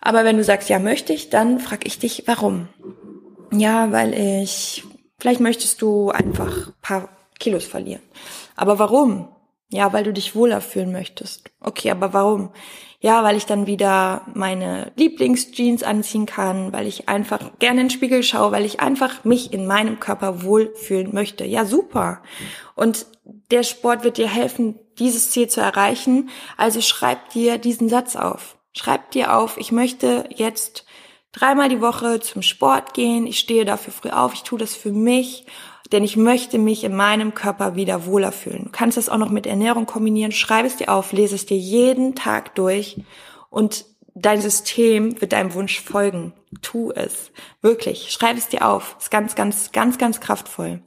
Aber 0.00 0.24
wenn 0.24 0.36
du 0.36 0.44
sagst, 0.44 0.68
ja, 0.68 0.78
möchte 0.78 1.12
ich, 1.12 1.28
dann 1.28 1.58
frag 1.58 1.86
ich 1.86 1.98
dich, 1.98 2.24
warum. 2.26 2.68
Ja, 3.52 3.90
weil 3.92 4.14
ich, 4.14 4.84
vielleicht 5.18 5.40
möchtest 5.40 5.82
du 5.82 6.10
einfach 6.10 6.72
paar 6.80 7.08
Kilos 7.38 7.64
verlieren. 7.64 8.02
Aber 8.54 8.78
warum? 8.78 9.28
Ja, 9.68 9.92
weil 9.92 10.04
du 10.04 10.12
dich 10.12 10.34
wohler 10.34 10.60
fühlen 10.60 10.92
möchtest. 10.92 11.50
Okay, 11.60 11.90
aber 11.90 12.12
warum? 12.12 12.50
Ja, 13.02 13.24
weil 13.24 13.38
ich 13.38 13.46
dann 13.46 13.66
wieder 13.66 14.26
meine 14.34 14.92
Lieblingsjeans 14.96 15.82
anziehen 15.82 16.26
kann, 16.26 16.70
weil 16.74 16.86
ich 16.86 17.08
einfach 17.08 17.40
gerne 17.58 17.80
in 17.80 17.86
den 17.86 17.90
Spiegel 17.90 18.22
schaue, 18.22 18.52
weil 18.52 18.66
ich 18.66 18.80
einfach 18.80 19.24
mich 19.24 19.54
in 19.54 19.66
meinem 19.66 19.98
Körper 20.00 20.42
wohlfühlen 20.42 21.14
möchte. 21.14 21.46
Ja, 21.46 21.64
super. 21.64 22.22
Und 22.74 23.06
der 23.50 23.62
Sport 23.62 24.04
wird 24.04 24.18
dir 24.18 24.28
helfen, 24.28 24.78
dieses 24.98 25.30
Ziel 25.30 25.48
zu 25.48 25.62
erreichen. 25.62 26.28
Also 26.58 26.82
schreib 26.82 27.30
dir 27.30 27.56
diesen 27.56 27.88
Satz 27.88 28.16
auf. 28.16 28.58
Schreib 28.72 29.10
dir 29.12 29.34
auf, 29.34 29.56
ich 29.56 29.72
möchte 29.72 30.28
jetzt 30.34 30.84
dreimal 31.32 31.70
die 31.70 31.80
Woche 31.80 32.20
zum 32.20 32.42
Sport 32.42 32.92
gehen. 32.92 33.26
Ich 33.26 33.38
stehe 33.38 33.64
dafür 33.64 33.94
früh 33.94 34.10
auf. 34.10 34.34
Ich 34.34 34.42
tue 34.42 34.58
das 34.58 34.74
für 34.74 34.92
mich, 34.92 35.46
denn 35.92 36.04
ich 36.04 36.16
möchte 36.16 36.58
mich 36.58 36.84
in 36.84 36.94
meinem 36.94 37.34
Körper 37.34 37.74
wieder 37.74 38.06
wohler 38.06 38.32
fühlen. 38.32 38.64
Du 38.64 38.70
kannst 38.70 38.96
das 38.96 39.08
auch 39.08 39.18
noch 39.18 39.30
mit 39.30 39.46
Ernährung 39.46 39.86
kombinieren. 39.86 40.32
Schreib 40.32 40.66
es 40.66 40.76
dir 40.76 40.88
auf, 40.88 41.12
lese 41.12 41.34
es 41.34 41.46
dir 41.46 41.56
jeden 41.56 42.14
Tag 42.14 42.54
durch 42.54 42.98
und 43.50 43.84
dein 44.14 44.40
System 44.40 45.20
wird 45.20 45.32
deinem 45.32 45.54
Wunsch 45.54 45.80
folgen. 45.80 46.32
Tu 46.62 46.90
es. 46.92 47.32
Wirklich. 47.62 48.10
Schreib 48.10 48.36
es 48.36 48.48
dir 48.48 48.66
auf. 48.66 48.96
Ist 48.98 49.10
ganz, 49.10 49.34
ganz, 49.34 49.72
ganz, 49.72 49.98
ganz 49.98 50.20
kraftvoll. 50.20 50.82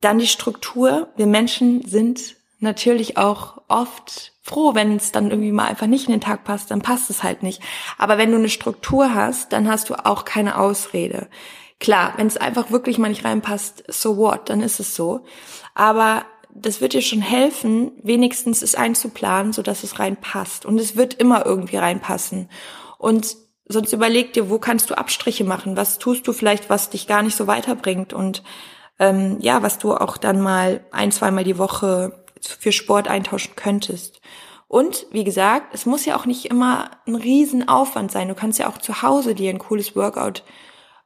Dann 0.00 0.18
die 0.18 0.26
Struktur. 0.26 1.08
Wir 1.16 1.26
Menschen 1.26 1.82
sind 1.86 2.36
natürlich 2.60 3.16
auch 3.16 3.62
oft 3.68 4.32
froh, 4.42 4.74
wenn 4.74 4.96
es 4.96 5.12
dann 5.12 5.30
irgendwie 5.30 5.52
mal 5.52 5.66
einfach 5.66 5.86
nicht 5.86 6.06
in 6.06 6.12
den 6.12 6.20
Tag 6.20 6.44
passt, 6.44 6.70
dann 6.70 6.80
passt 6.80 7.10
es 7.10 7.22
halt 7.22 7.42
nicht. 7.42 7.60
Aber 7.98 8.18
wenn 8.18 8.30
du 8.30 8.38
eine 8.38 8.48
Struktur 8.48 9.14
hast, 9.14 9.52
dann 9.52 9.68
hast 9.68 9.90
du 9.90 9.94
auch 9.94 10.24
keine 10.24 10.58
Ausrede. 10.58 11.28
Klar, 11.80 12.14
wenn 12.16 12.26
es 12.26 12.36
einfach 12.36 12.70
wirklich 12.70 12.98
mal 12.98 13.08
nicht 13.08 13.24
reinpasst, 13.24 13.84
so 13.88 14.16
what, 14.16 14.48
dann 14.48 14.60
ist 14.60 14.80
es 14.80 14.96
so. 14.96 15.24
Aber 15.74 16.24
das 16.50 16.80
wird 16.80 16.92
dir 16.92 17.02
schon 17.02 17.22
helfen, 17.22 17.92
wenigstens 18.02 18.62
es 18.62 18.74
einzuplanen, 18.74 19.52
so 19.52 19.62
dass 19.62 19.84
es 19.84 19.98
reinpasst. 19.98 20.66
Und 20.66 20.80
es 20.80 20.96
wird 20.96 21.14
immer 21.14 21.46
irgendwie 21.46 21.76
reinpassen. 21.76 22.50
Und 22.98 23.36
sonst 23.66 23.92
überleg 23.92 24.32
dir, 24.32 24.50
wo 24.50 24.58
kannst 24.58 24.90
du 24.90 24.98
Abstriche 24.98 25.44
machen? 25.44 25.76
Was 25.76 25.98
tust 25.98 26.26
du 26.26 26.32
vielleicht, 26.32 26.68
was 26.68 26.90
dich 26.90 27.06
gar 27.06 27.22
nicht 27.22 27.36
so 27.36 27.46
weiterbringt? 27.46 28.12
Und 28.12 28.42
ähm, 28.98 29.36
ja, 29.40 29.62
was 29.62 29.78
du 29.78 29.94
auch 29.94 30.16
dann 30.16 30.40
mal 30.40 30.84
ein, 30.90 31.12
zweimal 31.12 31.44
die 31.44 31.58
Woche 31.58 32.24
für 32.40 32.72
Sport 32.72 33.08
eintauschen 33.08 33.54
könntest. 33.56 34.20
Und 34.66 35.06
wie 35.10 35.24
gesagt, 35.24 35.74
es 35.74 35.86
muss 35.86 36.04
ja 36.04 36.16
auch 36.16 36.26
nicht 36.26 36.46
immer 36.46 36.90
ein 37.06 37.14
Riesenaufwand 37.14 38.12
sein. 38.12 38.28
Du 38.28 38.34
kannst 38.34 38.58
ja 38.58 38.68
auch 38.68 38.78
zu 38.78 39.02
Hause 39.02 39.34
dir 39.34 39.50
ein 39.50 39.58
cooles 39.58 39.96
Workout 39.96 40.42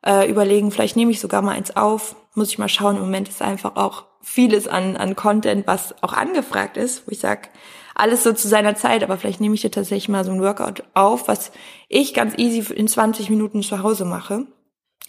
äh, 0.04 0.28
überlegen. 0.28 0.70
Vielleicht 0.70 0.96
nehme 0.96 1.10
ich 1.10 1.20
sogar 1.20 1.42
mal 1.42 1.52
eins 1.52 1.76
auf. 1.76 2.16
Muss 2.34 2.48
ich 2.48 2.58
mal 2.58 2.68
schauen. 2.68 2.96
Im 2.96 3.02
Moment 3.02 3.28
ist 3.28 3.42
einfach 3.42 3.76
auch 3.76 4.04
vieles 4.22 4.68
an, 4.68 4.96
an 4.96 5.16
Content, 5.16 5.66
was 5.66 5.94
auch 6.02 6.12
angefragt 6.12 6.76
ist, 6.76 7.06
wo 7.06 7.10
ich 7.10 7.18
sag 7.18 7.50
alles 7.94 8.22
so 8.22 8.32
zu 8.32 8.48
seiner 8.48 8.74
Zeit, 8.74 9.02
aber 9.02 9.18
vielleicht 9.18 9.40
nehme 9.40 9.54
ich 9.54 9.60
dir 9.60 9.70
tatsächlich 9.70 10.08
mal 10.08 10.24
so 10.24 10.32
ein 10.32 10.40
Workout 10.40 10.84
auf, 10.94 11.28
was 11.28 11.52
ich 11.88 12.14
ganz 12.14 12.34
easy 12.38 12.72
in 12.72 12.88
20 12.88 13.28
Minuten 13.28 13.62
zu 13.62 13.82
Hause 13.82 14.04
mache. 14.04 14.46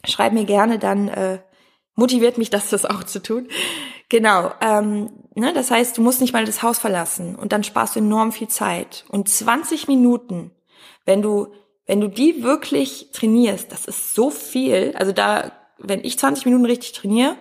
Schreib 0.05 0.33
mir 0.33 0.43
gerne, 0.43 0.79
dann 0.79 1.07
äh, 1.07 1.39
motiviert 1.95 2.37
mich 2.37 2.49
das, 2.49 2.69
das 2.69 2.85
auch 2.85 3.03
zu 3.03 3.21
tun. 3.21 3.47
Genau, 4.09 4.51
ähm, 4.61 5.11
ne, 5.33 5.53
das 5.53 5.71
heißt, 5.71 5.97
du 5.97 6.01
musst 6.01 6.19
nicht 6.19 6.33
mal 6.33 6.45
das 6.45 6.61
Haus 6.61 6.77
verlassen 6.77 7.35
und 7.35 7.53
dann 7.53 7.63
sparst 7.63 7.95
du 7.95 7.99
enorm 7.99 8.31
viel 8.31 8.49
Zeit. 8.49 9.05
Und 9.09 9.29
20 9.29 9.87
Minuten, 9.87 10.51
wenn 11.05 11.21
du, 11.21 11.53
wenn 11.85 12.01
du 12.01 12.07
die 12.07 12.43
wirklich 12.43 13.09
trainierst, 13.11 13.71
das 13.71 13.85
ist 13.85 14.15
so 14.15 14.29
viel. 14.29 14.93
Also 14.97 15.11
da, 15.11 15.51
wenn 15.77 16.03
ich 16.03 16.17
20 16.17 16.45
Minuten 16.45 16.65
richtig 16.65 16.93
trainiere, 16.93 17.35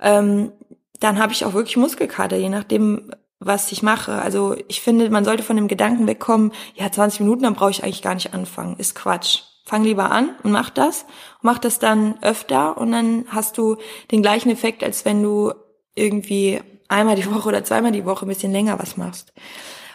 ähm, 0.00 0.52
dann 1.00 1.18
habe 1.18 1.32
ich 1.32 1.44
auch 1.44 1.54
wirklich 1.54 1.76
Muskelkater, 1.76 2.36
je 2.36 2.48
nachdem, 2.48 3.10
was 3.40 3.72
ich 3.72 3.82
mache. 3.82 4.12
Also 4.12 4.56
ich 4.68 4.80
finde, 4.80 5.10
man 5.10 5.24
sollte 5.24 5.42
von 5.42 5.56
dem 5.56 5.68
Gedanken 5.68 6.06
wegkommen, 6.06 6.52
ja, 6.74 6.90
20 6.90 7.20
Minuten, 7.20 7.42
dann 7.42 7.54
brauche 7.54 7.70
ich 7.70 7.84
eigentlich 7.84 8.02
gar 8.02 8.14
nicht 8.14 8.32
anfangen. 8.32 8.76
Ist 8.78 8.94
Quatsch. 8.94 9.42
Fang 9.66 9.82
lieber 9.82 10.10
an 10.10 10.30
und 10.42 10.52
mach 10.52 10.70
das. 10.70 11.06
Mach 11.40 11.58
das 11.58 11.78
dann 11.78 12.22
öfter 12.22 12.76
und 12.76 12.92
dann 12.92 13.24
hast 13.28 13.56
du 13.58 13.76
den 14.10 14.22
gleichen 14.22 14.50
Effekt, 14.50 14.84
als 14.84 15.04
wenn 15.04 15.22
du 15.22 15.52
irgendwie 15.94 16.60
einmal 16.88 17.16
die 17.16 17.30
Woche 17.30 17.48
oder 17.48 17.64
zweimal 17.64 17.92
die 17.92 18.04
Woche 18.04 18.26
ein 18.26 18.28
bisschen 18.28 18.52
länger 18.52 18.78
was 18.78 18.96
machst. 18.96 19.32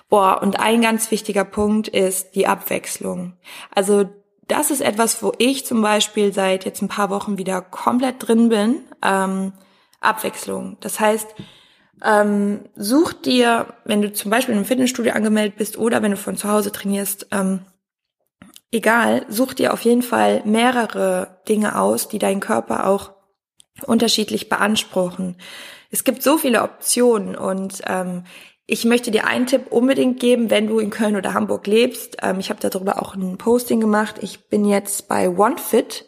Boah, 0.10 0.42
und 0.42 0.60
ein 0.60 0.82
ganz 0.82 1.12
wichtiger 1.12 1.46
Punkt 1.46 1.88
ist 1.88 2.36
die 2.36 2.48
Abwechslung. 2.48 3.34
Also 3.74 4.10
das 4.48 4.72
ist 4.72 4.82
etwas, 4.82 5.22
wo 5.22 5.32
ich 5.38 5.66
zum 5.66 5.82
Beispiel 5.82 6.34
seit 6.34 6.66
jetzt 6.66 6.82
ein 6.82 6.88
paar 6.88 7.12
Wochen 7.12 7.38
wieder 7.38 7.62
komplett 7.62 8.16
drin 8.28 8.50
bin. 8.50 8.82
Ähm, 9.04 9.54
Abwechslung. 10.02 10.78
Das 10.80 11.00
heißt, 11.00 11.28
ähm, 12.04 12.62
such 12.76 13.14
dir, 13.14 13.68
wenn 13.86 14.02
du 14.02 14.12
zum 14.12 14.32
Beispiel 14.32 14.54
in 14.54 14.60
einem 14.60 14.66
Fitnessstudio 14.66 15.14
angemeldet 15.14 15.58
bist 15.58 15.78
oder 15.78 16.02
wenn 16.02 16.12
du 16.12 16.18
von 16.18 16.38
zu 16.38 16.50
Hause 16.50 16.72
trainierst, 16.72 17.28
ähm, 17.32 17.66
egal, 18.72 19.26
such 19.30 19.54
dir 19.54 19.74
auf 19.74 19.82
jeden 19.82 20.02
Fall 20.02 20.42
mehrere 20.46 21.40
Dinge 21.48 21.80
aus, 21.80 22.08
die 22.08 22.20
deinen 22.20 22.40
Körper 22.40 22.88
auch 22.88 23.12
unterschiedlich 23.86 24.50
beanspruchen. 24.50 25.36
Es 25.92 26.04
gibt 26.04 26.24
so 26.24 26.38
viele 26.38 26.64
Optionen 26.64 27.36
und 27.36 27.82
ähm, 27.88 28.24
ich 28.70 28.86
möchte 28.86 29.10
dir 29.12 29.26
einen 29.26 29.48
Tipp 29.48 29.72
unbedingt 29.72 30.20
geben, 30.20 30.50
wenn 30.50 30.68
du 30.68 30.80
in 30.80 30.92
Köln 30.92 31.16
oder 31.16 31.34
Hamburg 31.34 31.66
lebst. 31.66 32.18
Ähm, 32.22 32.40
ich 32.40 32.50
habe 32.50 32.60
darüber 32.68 33.02
auch 33.02 33.16
ein 33.16 33.38
Posting 33.38 33.80
gemacht. 33.80 34.16
Ich 34.22 34.48
bin 34.48 34.64
jetzt 34.64 35.08
bei 35.08 35.30
OneFit. 35.30 36.06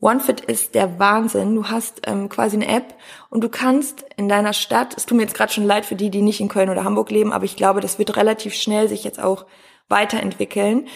OneFit 0.00 0.40
ist 0.42 0.74
der 0.74 0.98
Wahnsinn. 0.98 1.54
Du 1.56 1.68
hast 1.68 2.02
ähm, 2.06 2.28
quasi 2.28 2.56
eine 2.56 2.68
App 2.68 2.94
und 3.28 3.42
du 3.42 3.48
kannst 3.48 4.04
in 4.16 4.28
deiner 4.28 4.52
Stadt, 4.52 4.94
es 4.96 5.06
tut 5.06 5.16
mir 5.16 5.24
jetzt 5.24 5.34
gerade 5.34 5.52
schon 5.52 5.66
leid 5.66 5.84
für 5.84 5.96
die, 5.96 6.10
die 6.10 6.22
nicht 6.22 6.40
in 6.40 6.48
Köln 6.48 6.70
oder 6.70 6.84
Hamburg 6.84 7.10
leben, 7.10 7.32
aber 7.32 7.44
ich 7.44 7.56
glaube, 7.56 7.80
das 7.80 7.98
wird 7.98 8.16
relativ 8.16 8.54
schnell 8.54 8.88
sich 8.88 9.02
jetzt 9.02 9.20
auch 9.20 9.46
weiterentwickeln. 9.88 10.86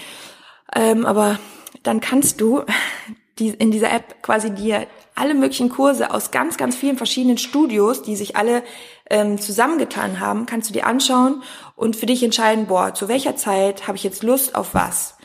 Ähm, 0.75 1.07
aber 1.07 1.41
dann 1.83 2.01
kannst 2.01 2.41
du 2.41 2.63
die, 3.39 3.49
in 3.49 3.71
dieser 3.71 3.91
App 3.93 4.23
quasi 4.23 4.51
dir 4.51 4.87
alle 5.15 5.35
möglichen 5.35 5.71
Kurse 5.71 6.13
aus 6.13 6.31
ganz, 6.31 6.57
ganz 6.57 6.77
vielen 6.77 6.97
verschiedenen 6.97 7.39
Studios, 7.39 8.03
die 8.03 8.17
sich 8.17 8.37
alle 8.37 8.63
ähm, 9.11 9.39
zusammengetan 9.39 10.21
haben, 10.21 10.47
kannst 10.47 10.71
du 10.71 10.73
dir 10.73 10.87
anschauen 10.87 11.43
und 11.77 11.97
für 11.97 12.07
dich 12.07 12.23
entscheiden, 12.23 12.67
boah, 12.67 12.95
zu 12.95 13.09
welcher 13.09 13.37
Zeit 13.37 13.87
habe 13.87 13.97
ich 13.97 14.05
jetzt 14.05 14.23
Lust 14.23 14.55
auf 14.55 14.75
was. 14.75 15.17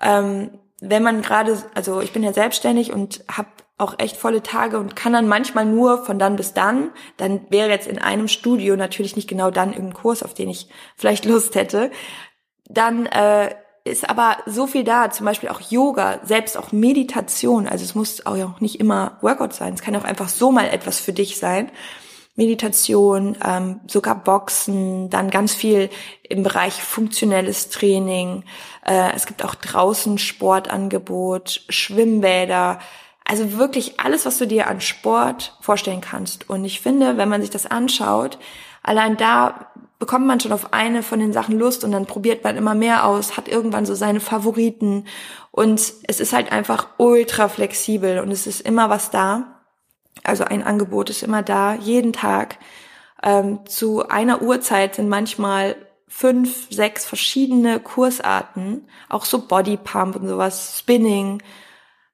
Ähm, 0.00 0.58
wenn 0.80 1.02
man 1.02 1.22
gerade, 1.22 1.62
also 1.74 2.00
ich 2.00 2.12
bin 2.12 2.22
ja 2.22 2.32
selbstständig 2.32 2.92
und 2.92 3.24
habe 3.30 3.48
auch 3.78 3.98
echt 3.98 4.16
volle 4.16 4.42
Tage 4.42 4.78
und 4.78 4.96
kann 4.96 5.12
dann 5.12 5.28
manchmal 5.28 5.64
nur 5.64 6.04
von 6.04 6.18
dann 6.18 6.36
bis 6.36 6.54
dann, 6.54 6.90
dann 7.16 7.40
wäre 7.50 7.68
jetzt 7.70 7.88
in 7.88 7.98
einem 7.98 8.28
Studio 8.28 8.76
natürlich 8.76 9.16
nicht 9.16 9.28
genau 9.28 9.50
dann 9.50 9.72
irgendein 9.72 10.00
Kurs, 10.00 10.22
auf 10.22 10.34
den 10.34 10.48
ich 10.48 10.68
vielleicht 10.96 11.24
Lust 11.24 11.54
hätte. 11.56 11.90
Dann 12.68 13.06
äh, 13.06 13.54
ist 13.84 14.08
aber 14.08 14.36
so 14.46 14.66
viel 14.66 14.84
da, 14.84 15.10
zum 15.10 15.26
Beispiel 15.26 15.48
auch 15.48 15.60
Yoga, 15.60 16.20
selbst 16.24 16.56
auch 16.56 16.70
Meditation. 16.70 17.66
Also 17.66 17.84
es 17.84 17.94
muss 17.94 18.24
auch 18.24 18.60
nicht 18.60 18.78
immer 18.78 19.18
Workout 19.20 19.52
sein, 19.52 19.74
es 19.74 19.82
kann 19.82 19.96
auch 19.96 20.04
einfach 20.04 20.28
so 20.28 20.52
mal 20.52 20.68
etwas 20.68 21.00
für 21.00 21.12
dich 21.12 21.38
sein. 21.38 21.70
Meditation, 22.34 23.36
ähm, 23.44 23.80
sogar 23.86 24.14
Boxen, 24.14 25.10
dann 25.10 25.30
ganz 25.30 25.54
viel 25.54 25.90
im 26.22 26.42
Bereich 26.42 26.74
funktionelles 26.74 27.68
Training. 27.68 28.44
Äh, 28.86 29.12
es 29.14 29.26
gibt 29.26 29.44
auch 29.44 29.54
draußen 29.54 30.18
Sportangebot, 30.18 31.62
Schwimmbäder. 31.68 32.78
Also 33.24 33.58
wirklich 33.58 34.00
alles, 34.00 34.24
was 34.24 34.38
du 34.38 34.46
dir 34.46 34.66
an 34.66 34.80
Sport 34.80 35.56
vorstellen 35.60 36.00
kannst. 36.00 36.48
Und 36.48 36.64
ich 36.64 36.80
finde, 36.80 37.18
wenn 37.18 37.28
man 37.28 37.42
sich 37.42 37.50
das 37.50 37.66
anschaut, 37.66 38.38
allein 38.82 39.16
da 39.16 39.66
bekommt 39.98 40.26
man 40.26 40.40
schon 40.40 40.52
auf 40.52 40.72
eine 40.72 41.04
von 41.04 41.20
den 41.20 41.32
Sachen 41.32 41.58
Lust 41.58 41.84
und 41.84 41.92
dann 41.92 42.06
probiert 42.06 42.42
man 42.42 42.56
immer 42.56 42.74
mehr 42.74 43.06
aus, 43.06 43.36
hat 43.36 43.46
irgendwann 43.46 43.86
so 43.86 43.94
seine 43.94 44.18
Favoriten 44.18 45.04
und 45.52 45.78
es 45.78 46.18
ist 46.18 46.32
halt 46.32 46.50
einfach 46.50 46.88
ultra 46.96 47.48
flexibel 47.48 48.18
und 48.18 48.32
es 48.32 48.48
ist 48.48 48.62
immer 48.62 48.90
was 48.90 49.10
da. 49.10 49.51
Also 50.24 50.44
ein 50.44 50.62
Angebot 50.62 51.10
ist 51.10 51.22
immer 51.22 51.42
da, 51.42 51.74
jeden 51.74 52.12
Tag. 52.12 52.58
Ähm, 53.22 53.60
zu 53.66 54.08
einer 54.08 54.42
Uhrzeit 54.42 54.96
sind 54.96 55.08
manchmal 55.08 55.76
fünf, 56.08 56.68
sechs 56.70 57.04
verschiedene 57.04 57.80
Kursarten, 57.80 58.88
auch 59.08 59.24
so 59.24 59.46
Bodypump 59.46 60.16
und 60.16 60.28
sowas, 60.28 60.78
Spinning. 60.78 61.42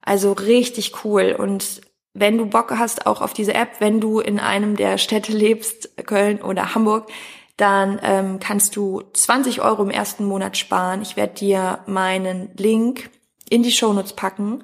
Also 0.03 0.33
richtig 0.33 1.05
cool. 1.05 1.35
Und 1.39 1.83
wenn 2.15 2.39
du 2.39 2.47
Bock 2.47 2.71
hast 2.71 3.07
auch 3.07 3.21
auf 3.21 3.33
diese 3.33 3.55
App, 3.55 3.81
wenn 3.81 4.01
du 4.01 4.21
in 4.21 4.39
einem 4.39 4.77
der 4.77 4.99
Städte 4.99 5.33
lebst, 5.33 5.97
Köln 6.07 6.41
oder 6.41 6.75
Hamburg, 6.75 7.11
dann 7.57 7.99
ähm, 8.03 8.39
kannst 8.39 8.77
du 8.77 9.03
20 9.13 9.61
Euro 9.63 9.83
im 9.83 9.91
ersten 9.91 10.25
Monat 10.25 10.57
sparen. 10.57 11.03
Ich 11.03 11.17
werde 11.17 11.35
dir 11.35 11.81
meinen 11.87 12.51
Link 12.57 13.11
in 13.51 13.65
die 13.65 13.73
Shownotes 13.73 14.13
packen. 14.13 14.63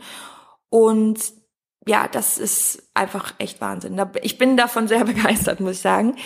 Und 0.70 1.18
ja, 1.86 2.08
das 2.08 2.38
ist 2.38 2.82
einfach 2.94 3.34
echt 3.38 3.60
Wahnsinn. 3.60 4.00
Ich 4.22 4.38
bin 4.38 4.56
davon 4.56 4.88
sehr 4.88 5.04
begeistert, 5.04 5.60
muss 5.60 5.72
ich 5.72 5.80
sagen. 5.80 6.16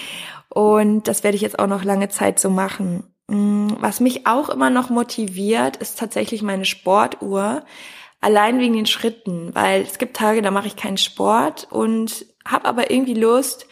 Und 0.48 1.08
das 1.08 1.24
werde 1.24 1.36
ich 1.36 1.42
jetzt 1.42 1.58
auch 1.58 1.66
noch 1.66 1.84
lange 1.84 2.08
Zeit 2.08 2.38
so 2.38 2.50
machen. 2.50 3.04
Mm, 3.28 3.68
was 3.80 4.00
mich 4.00 4.26
auch 4.26 4.48
immer 4.48 4.70
noch 4.70 4.90
motiviert, 4.90 5.76
ist 5.76 5.98
tatsächlich 5.98 6.42
meine 6.42 6.64
Sportuhr. 6.64 7.64
Allein 8.20 8.58
wegen 8.58 8.74
den 8.74 8.86
Schritten, 8.86 9.54
weil 9.54 9.82
es 9.82 9.98
gibt 9.98 10.16
Tage, 10.16 10.42
da 10.42 10.50
mache 10.50 10.66
ich 10.66 10.76
keinen 10.76 10.98
Sport 10.98 11.68
und 11.70 12.26
habe 12.44 12.64
aber 12.64 12.90
irgendwie 12.90 13.14
Lust, 13.14 13.66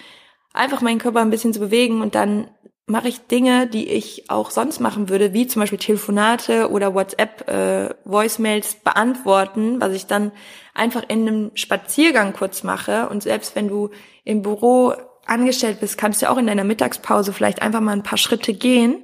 einfach 0.53 0.83
meinen 0.83 1.01
Körper 1.01 1.21
ein 1.21 1.31
bisschen 1.31 1.53
zu 1.53 1.61
bewegen 1.61 2.01
und 2.01 2.15
dann 2.15 2.49
mache 2.87 3.09
ich 3.09 3.27
Dinge, 3.27 3.67
die 3.67 3.89
ich 3.89 4.31
auch 4.31 4.51
sonst 4.51 4.79
machen 4.79 5.09
würde, 5.09 5.33
wie 5.33 5.49
zum 5.49 5.61
Beispiel 5.61 5.79
Telefonate 5.79 6.71
oder 6.71 6.95
WhatsApp 6.95 7.49
äh, 7.49 7.95
Voicemails 8.05 8.77
beantworten, 8.77 9.81
was 9.81 9.93
ich 9.93 10.07
dann 10.07 10.31
einfach 10.73 11.03
in 11.09 11.29
einem 11.29 11.51
Spaziergang 11.55 12.33
kurz 12.33 12.63
mache. 12.63 13.09
Und 13.09 13.25
selbst 13.25 13.57
wenn 13.57 13.67
du 13.67 13.91
im 14.25 14.43
Büro 14.43 14.95
angestellt 15.27 15.81
bist, 15.81 15.99
kannst 15.99 16.23
du 16.23 16.31
auch 16.31 16.39
in 16.39 16.47
deiner 16.47 16.63
Mittagspause 16.63 17.33
vielleicht 17.33 17.61
einfach 17.61 17.81
mal 17.81 17.93
ein 17.93 18.05
paar 18.05 18.19
Schritte 18.19 18.55
gehen 18.55 19.03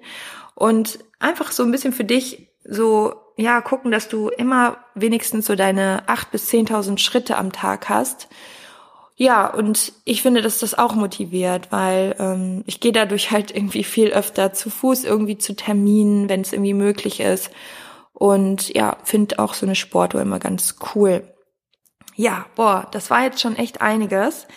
und 0.54 1.00
einfach 1.18 1.50
so 1.50 1.64
ein 1.64 1.72
bisschen 1.72 1.92
für 1.92 2.04
dich 2.04 2.48
so 2.64 3.14
ja 3.36 3.60
gucken, 3.60 3.90
dass 3.90 4.08
du 4.08 4.28
immer 4.28 4.76
wenigstens 4.94 5.46
so 5.46 5.56
deine 5.56 6.04
acht 6.06 6.30
bis 6.30 6.46
zehntausend 6.46 7.00
Schritte 7.00 7.36
am 7.36 7.50
Tag 7.50 7.88
hast 7.88 8.28
ja, 9.22 9.46
und 9.46 9.92
ich 10.04 10.20
finde, 10.20 10.42
dass 10.42 10.58
das 10.58 10.76
auch 10.76 10.96
motiviert, 10.96 11.70
weil 11.70 12.16
ähm, 12.18 12.64
ich 12.66 12.80
gehe 12.80 12.90
dadurch 12.90 13.30
halt 13.30 13.54
irgendwie 13.54 13.84
viel 13.84 14.08
öfter 14.08 14.52
zu 14.52 14.68
Fuß 14.68 15.04
irgendwie 15.04 15.38
zu 15.38 15.54
Terminen, 15.54 16.28
wenn 16.28 16.40
es 16.40 16.52
irgendwie 16.52 16.74
möglich 16.74 17.20
ist. 17.20 17.52
Und 18.12 18.74
ja, 18.74 18.96
finde 19.04 19.38
auch 19.38 19.54
so 19.54 19.64
eine 19.64 19.76
Sportuhr 19.76 20.20
immer 20.20 20.40
ganz 20.40 20.74
cool. 20.96 21.22
Ja, 22.16 22.46
boah, 22.56 22.88
das 22.90 23.10
war 23.10 23.22
jetzt 23.22 23.40
schon 23.40 23.54
echt 23.54 23.80
einiges. 23.80 24.48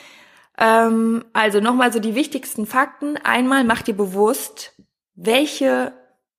Ähm, 0.58 1.24
also 1.32 1.60
nochmal 1.60 1.94
so 1.94 2.00
die 2.00 2.16
wichtigsten 2.16 2.66
Fakten. 2.66 3.18
Einmal 3.18 3.66
mach 3.66 3.84
dir 3.84 3.96
bewusst, 3.96 4.74
welche 5.14 5.94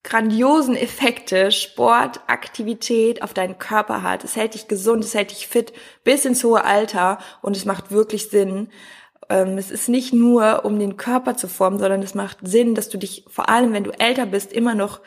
grandiosen 0.06 0.76
Effekte 0.76 1.50
Sport, 1.50 2.20
Aktivität 2.28 3.22
auf 3.22 3.34
deinen 3.34 3.58
Körper 3.58 4.02
hat. 4.02 4.24
Es 4.24 4.36
hält 4.36 4.54
dich 4.54 4.68
gesund, 4.68 5.04
es 5.04 5.14
hält 5.14 5.32
dich 5.32 5.48
fit 5.48 5.72
bis 6.04 6.24
ins 6.24 6.42
hohe 6.44 6.64
Alter 6.64 7.18
und 7.42 7.56
es 7.56 7.64
macht 7.64 7.90
wirklich 7.90 8.30
Sinn. 8.30 8.68
Ähm, 9.28 9.58
es 9.58 9.70
ist 9.70 9.88
nicht 9.88 10.14
nur, 10.14 10.64
um 10.64 10.78
den 10.78 10.96
Körper 10.96 11.36
zu 11.36 11.48
formen, 11.48 11.78
sondern 11.78 12.02
es 12.02 12.14
macht 12.14 12.38
Sinn, 12.42 12.76
dass 12.76 12.88
du 12.88 12.98
dich 12.98 13.24
vor 13.28 13.48
allem, 13.48 13.72
wenn 13.72 13.84
du 13.84 13.90
älter 13.90 14.26
bist, 14.26 14.52
immer 14.52 14.74
noch 14.76 15.00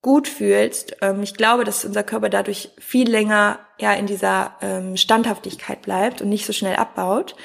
gut 0.00 0.26
fühlst. 0.26 0.96
Ähm, 1.02 1.22
ich 1.22 1.34
glaube, 1.34 1.64
dass 1.64 1.84
unser 1.84 2.02
Körper 2.02 2.30
dadurch 2.30 2.70
viel 2.78 3.10
länger 3.10 3.58
ja 3.78 3.92
in 3.92 4.06
dieser 4.06 4.56
ähm, 4.62 4.96
Standhaftigkeit 4.96 5.82
bleibt 5.82 6.22
und 6.22 6.30
nicht 6.30 6.46
so 6.46 6.54
schnell 6.54 6.76
abbaut. 6.76 7.36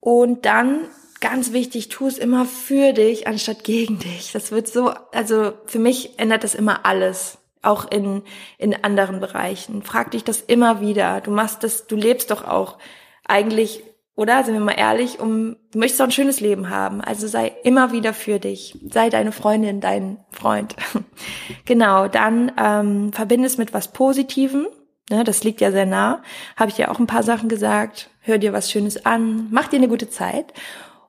Und 0.00 0.46
dann 0.46 0.88
ganz 1.20 1.52
wichtig, 1.52 1.88
tu 1.88 2.06
es 2.06 2.18
immer 2.18 2.44
für 2.44 2.92
dich 2.92 3.26
anstatt 3.26 3.64
gegen 3.64 3.98
dich. 3.98 4.32
Das 4.32 4.52
wird 4.52 4.68
so, 4.68 4.92
also 5.12 5.52
für 5.66 5.78
mich 5.78 6.18
ändert 6.18 6.44
das 6.44 6.54
immer 6.54 6.86
alles. 6.86 7.38
Auch 7.62 7.90
in, 7.90 8.22
in 8.58 8.84
anderen 8.84 9.18
Bereichen. 9.18 9.82
Frag 9.82 10.12
dich 10.12 10.22
das 10.22 10.40
immer 10.40 10.80
wieder. 10.80 11.20
Du 11.20 11.32
machst 11.32 11.64
das, 11.64 11.88
du 11.88 11.96
lebst 11.96 12.30
doch 12.30 12.46
auch 12.46 12.78
eigentlich 13.26 13.82
oder 14.16 14.42
sind 14.44 14.54
wir 14.54 14.60
mal 14.60 14.72
ehrlich, 14.72 15.20
um 15.20 15.56
du 15.72 15.78
möchtest 15.78 16.00
auch 16.00 16.06
ein 16.06 16.10
schönes 16.10 16.40
Leben 16.40 16.70
haben. 16.70 17.02
Also 17.02 17.28
sei 17.28 17.52
immer 17.64 17.92
wieder 17.92 18.14
für 18.14 18.38
dich. 18.38 18.78
Sei 18.90 19.10
deine 19.10 19.30
Freundin, 19.30 19.80
dein 19.80 20.18
Freund. 20.30 20.74
genau, 21.66 22.08
dann 22.08 22.50
ähm, 22.58 23.12
verbinde 23.12 23.46
es 23.46 23.58
mit 23.58 23.74
was 23.74 23.88
Positivem. 23.88 24.68
Ne, 25.10 25.22
das 25.22 25.44
liegt 25.44 25.60
ja 25.60 25.70
sehr 25.70 25.86
nah. 25.86 26.22
Habe 26.56 26.70
ich 26.70 26.76
dir 26.76 26.90
auch 26.90 26.98
ein 26.98 27.06
paar 27.06 27.22
Sachen 27.22 27.48
gesagt. 27.48 28.10
Hör 28.20 28.38
dir 28.38 28.54
was 28.54 28.70
Schönes 28.70 29.04
an, 29.04 29.48
mach 29.50 29.68
dir 29.68 29.76
eine 29.76 29.88
gute 29.88 30.08
Zeit. 30.08 30.52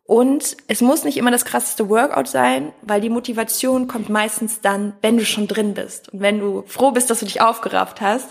Und 0.08 0.56
es 0.70 0.80
muss 0.80 1.04
nicht 1.04 1.18
immer 1.18 1.32
das 1.32 1.44
krasseste 1.44 1.90
Workout 1.90 2.30
sein, 2.30 2.72
weil 2.82 3.02
die 3.02 3.10
Motivation 3.10 3.90
kommt 3.90 4.08
meistens 4.08 4.62
dann, 4.62 4.94
wenn 5.02 5.18
du 5.18 5.26
schon 5.26 5.50
drin 5.50 5.74
bist 5.74 6.14
und 6.14 6.22
wenn 6.22 6.40
du 6.40 6.64
froh 6.66 6.92
bist, 6.92 7.10
dass 7.10 7.20
du 7.20 7.26
dich 7.26 7.42
aufgerafft 7.42 8.00
hast. 8.00 8.30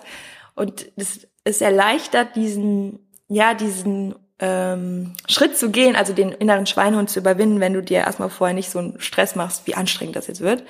Und 0.55 0.91
es, 0.97 1.29
es 1.45 1.61
erleichtert 1.61 2.35
diesen, 2.35 3.07
ja, 3.29 3.53
diesen 3.53 4.15
ähm, 4.39 5.12
Schritt 5.29 5.59
zu 5.59 5.71
gehen, 5.71 5.97
also 5.97 6.15
den 6.15 6.33
inneren 6.33 6.65
Schweinehund 6.65 7.11
zu 7.11 7.21
überwinden, 7.21 7.61
wenn 7.61 7.75
du 7.75 7.83
dir 7.83 7.99
erstmal 7.99 8.31
vorher 8.31 8.55
nicht 8.55 8.71
so 8.71 8.79
einen 8.79 8.99
Stress 8.99 9.37
machst, 9.37 9.67
wie 9.67 9.75
anstrengend 9.75 10.17
das 10.17 10.29
jetzt 10.29 10.41
wird. 10.41 10.62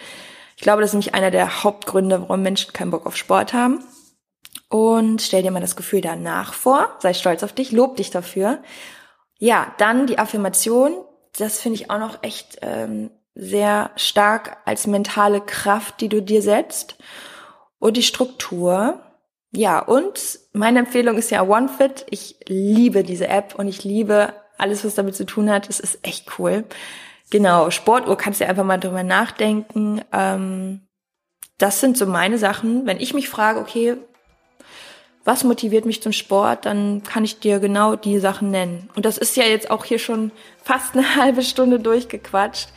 Ich 0.57 0.63
glaube, 0.63 0.81
das 0.81 0.91
ist 0.91 0.95
nämlich 0.95 1.15
einer 1.15 1.31
der 1.31 1.63
Hauptgründe, 1.63 2.23
warum 2.23 2.43
Menschen 2.43 2.73
keinen 2.73 2.91
Bock 2.91 3.07
auf 3.07 3.17
Sport 3.17 3.53
haben. 3.53 3.85
Und 4.69 5.23
stell 5.23 5.45
dir 5.45 5.53
mal 5.53 5.61
das 5.61 5.77
Gefühl 5.77 6.01
danach 6.01 6.53
vor, 6.53 6.97
sei 6.99 7.15
stolz 7.15 7.45
auf 7.45 7.53
dich, 7.53 7.71
lob 7.71 7.97
dich 7.97 8.11
dafür. 8.11 8.59
Ja, 9.39 9.75
dann 9.79 10.07
die 10.07 10.19
Affirmation, 10.19 10.95
das 11.39 11.61
finde 11.61 11.77
ich 11.77 11.91
auch 11.91 11.99
noch 11.99 12.23
echt 12.23 12.59
ähm, 12.63 13.11
sehr 13.35 13.91
stark 13.97 14.57
als 14.65 14.87
mentale 14.87 15.41
Kraft, 15.41 16.01
die 16.01 16.09
du 16.09 16.23
dir 16.23 16.41
setzt. 16.41 16.97
Und 17.79 17.97
die 17.99 18.03
Struktur, 18.03 19.01
ja, 19.53 19.79
und 19.79 20.39
meine 20.53 20.81
Empfehlung 20.81 21.17
ist 21.17 21.31
ja 21.31 21.43
OneFit. 21.47 22.07
Ich 22.11 22.37
liebe 22.47 23.05
diese 23.05 23.29
App 23.29 23.55
und 23.57 23.69
ich 23.69 23.85
liebe 23.85 24.33
alles, 24.59 24.85
was 24.85 24.95
damit 24.95 25.15
zu 25.15 25.27
tun 25.27 25.51
hat. 25.51 25.69
Es 25.69 25.81
ist 25.81 25.99
echt 26.03 26.39
cool. 26.39 26.65
Genau, 27.31 27.71
Sportuhr 27.71 28.17
kannst 28.17 28.41
du 28.41 28.47
einfach 28.47 28.65
mal 28.65 28.79
drüber 28.79 29.03
nachdenken. 29.03 30.01
Ähm, 30.13 30.81
das 31.59 31.81
sind 31.81 31.99
so 31.99 32.07
meine 32.07 32.39
Sachen. 32.39 32.87
Wenn 32.87 33.01
ich 33.01 33.15
mich 33.15 33.29
frage, 33.29 33.61
okay, 33.61 33.97
was 35.27 35.43
motiviert 35.43 35.85
mich 35.85 36.03
zum 36.03 36.13
Sport, 36.13 36.65
dann 36.65 37.03
kann 37.03 37.25
ich 37.25 37.41
dir 37.41 37.59
genau 37.59 37.97
die 37.97 38.21
Sachen 38.21 38.51
nennen. 38.51 38.89
Und 38.95 39.05
das 39.05 39.19
ist 39.19 39.37
ja 39.37 39.45
jetzt 39.45 39.71
auch 39.71 39.85
hier 39.85 39.99
schon 39.99 40.31
fast 40.63 40.95
eine 40.95 41.17
halbe 41.17 41.43
Stunde 41.43 41.81
durchgequatscht. 41.81 42.69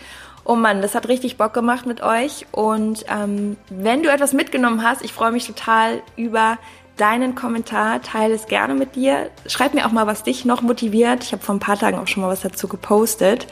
Oh 0.43 0.55
Mann, 0.55 0.81
das 0.81 0.95
hat 0.95 1.07
richtig 1.07 1.37
Bock 1.37 1.53
gemacht 1.53 1.85
mit 1.85 2.01
euch. 2.01 2.47
Und 2.51 3.05
ähm, 3.07 3.55
wenn 3.69 4.01
du 4.01 4.11
etwas 4.11 4.33
mitgenommen 4.33 4.83
hast, 4.83 5.05
ich 5.05 5.13
freue 5.13 5.31
mich 5.31 5.45
total 5.45 6.01
über 6.15 6.57
deinen 6.97 7.35
Kommentar. 7.35 8.01
Teile 8.01 8.33
es 8.33 8.47
gerne 8.47 8.73
mit 8.73 8.95
dir. 8.95 9.29
Schreib 9.45 9.75
mir 9.75 9.85
auch 9.85 9.91
mal, 9.91 10.07
was 10.07 10.23
dich 10.23 10.43
noch 10.45 10.63
motiviert. 10.63 11.23
Ich 11.23 11.33
habe 11.33 11.43
vor 11.43 11.53
ein 11.53 11.59
paar 11.59 11.77
Tagen 11.77 11.99
auch 11.99 12.07
schon 12.07 12.23
mal 12.23 12.29
was 12.29 12.41
dazu 12.41 12.67
gepostet. 12.67 13.45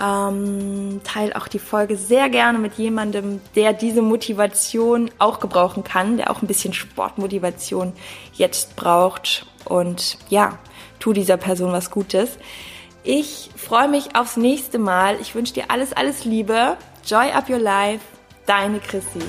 Ähm, 0.00 1.00
teil 1.04 1.32
auch 1.34 1.48
die 1.48 1.58
Folge 1.58 1.96
sehr 1.96 2.30
gerne 2.30 2.58
mit 2.58 2.74
jemandem, 2.74 3.40
der 3.54 3.72
diese 3.72 4.02
Motivation 4.02 5.10
auch 5.18 5.38
gebrauchen 5.38 5.84
kann, 5.84 6.16
der 6.16 6.30
auch 6.30 6.42
ein 6.42 6.46
bisschen 6.46 6.72
Sportmotivation 6.72 7.92
jetzt 8.32 8.74
braucht. 8.74 9.46
Und 9.64 10.18
ja, 10.28 10.58
tu 10.98 11.12
dieser 11.12 11.36
Person 11.36 11.72
was 11.72 11.90
Gutes. 11.90 12.38
Ich 13.04 13.50
freue 13.56 13.88
mich 13.88 14.16
aufs 14.16 14.36
nächste 14.36 14.78
Mal. 14.78 15.20
Ich 15.20 15.34
wünsche 15.34 15.54
dir 15.54 15.64
alles, 15.68 15.92
alles 15.92 16.24
Liebe. 16.24 16.76
Joy 17.04 17.30
up 17.32 17.48
your 17.50 17.58
life. 17.58 18.04
Deine 18.46 18.80
Chrissy. 18.80 19.22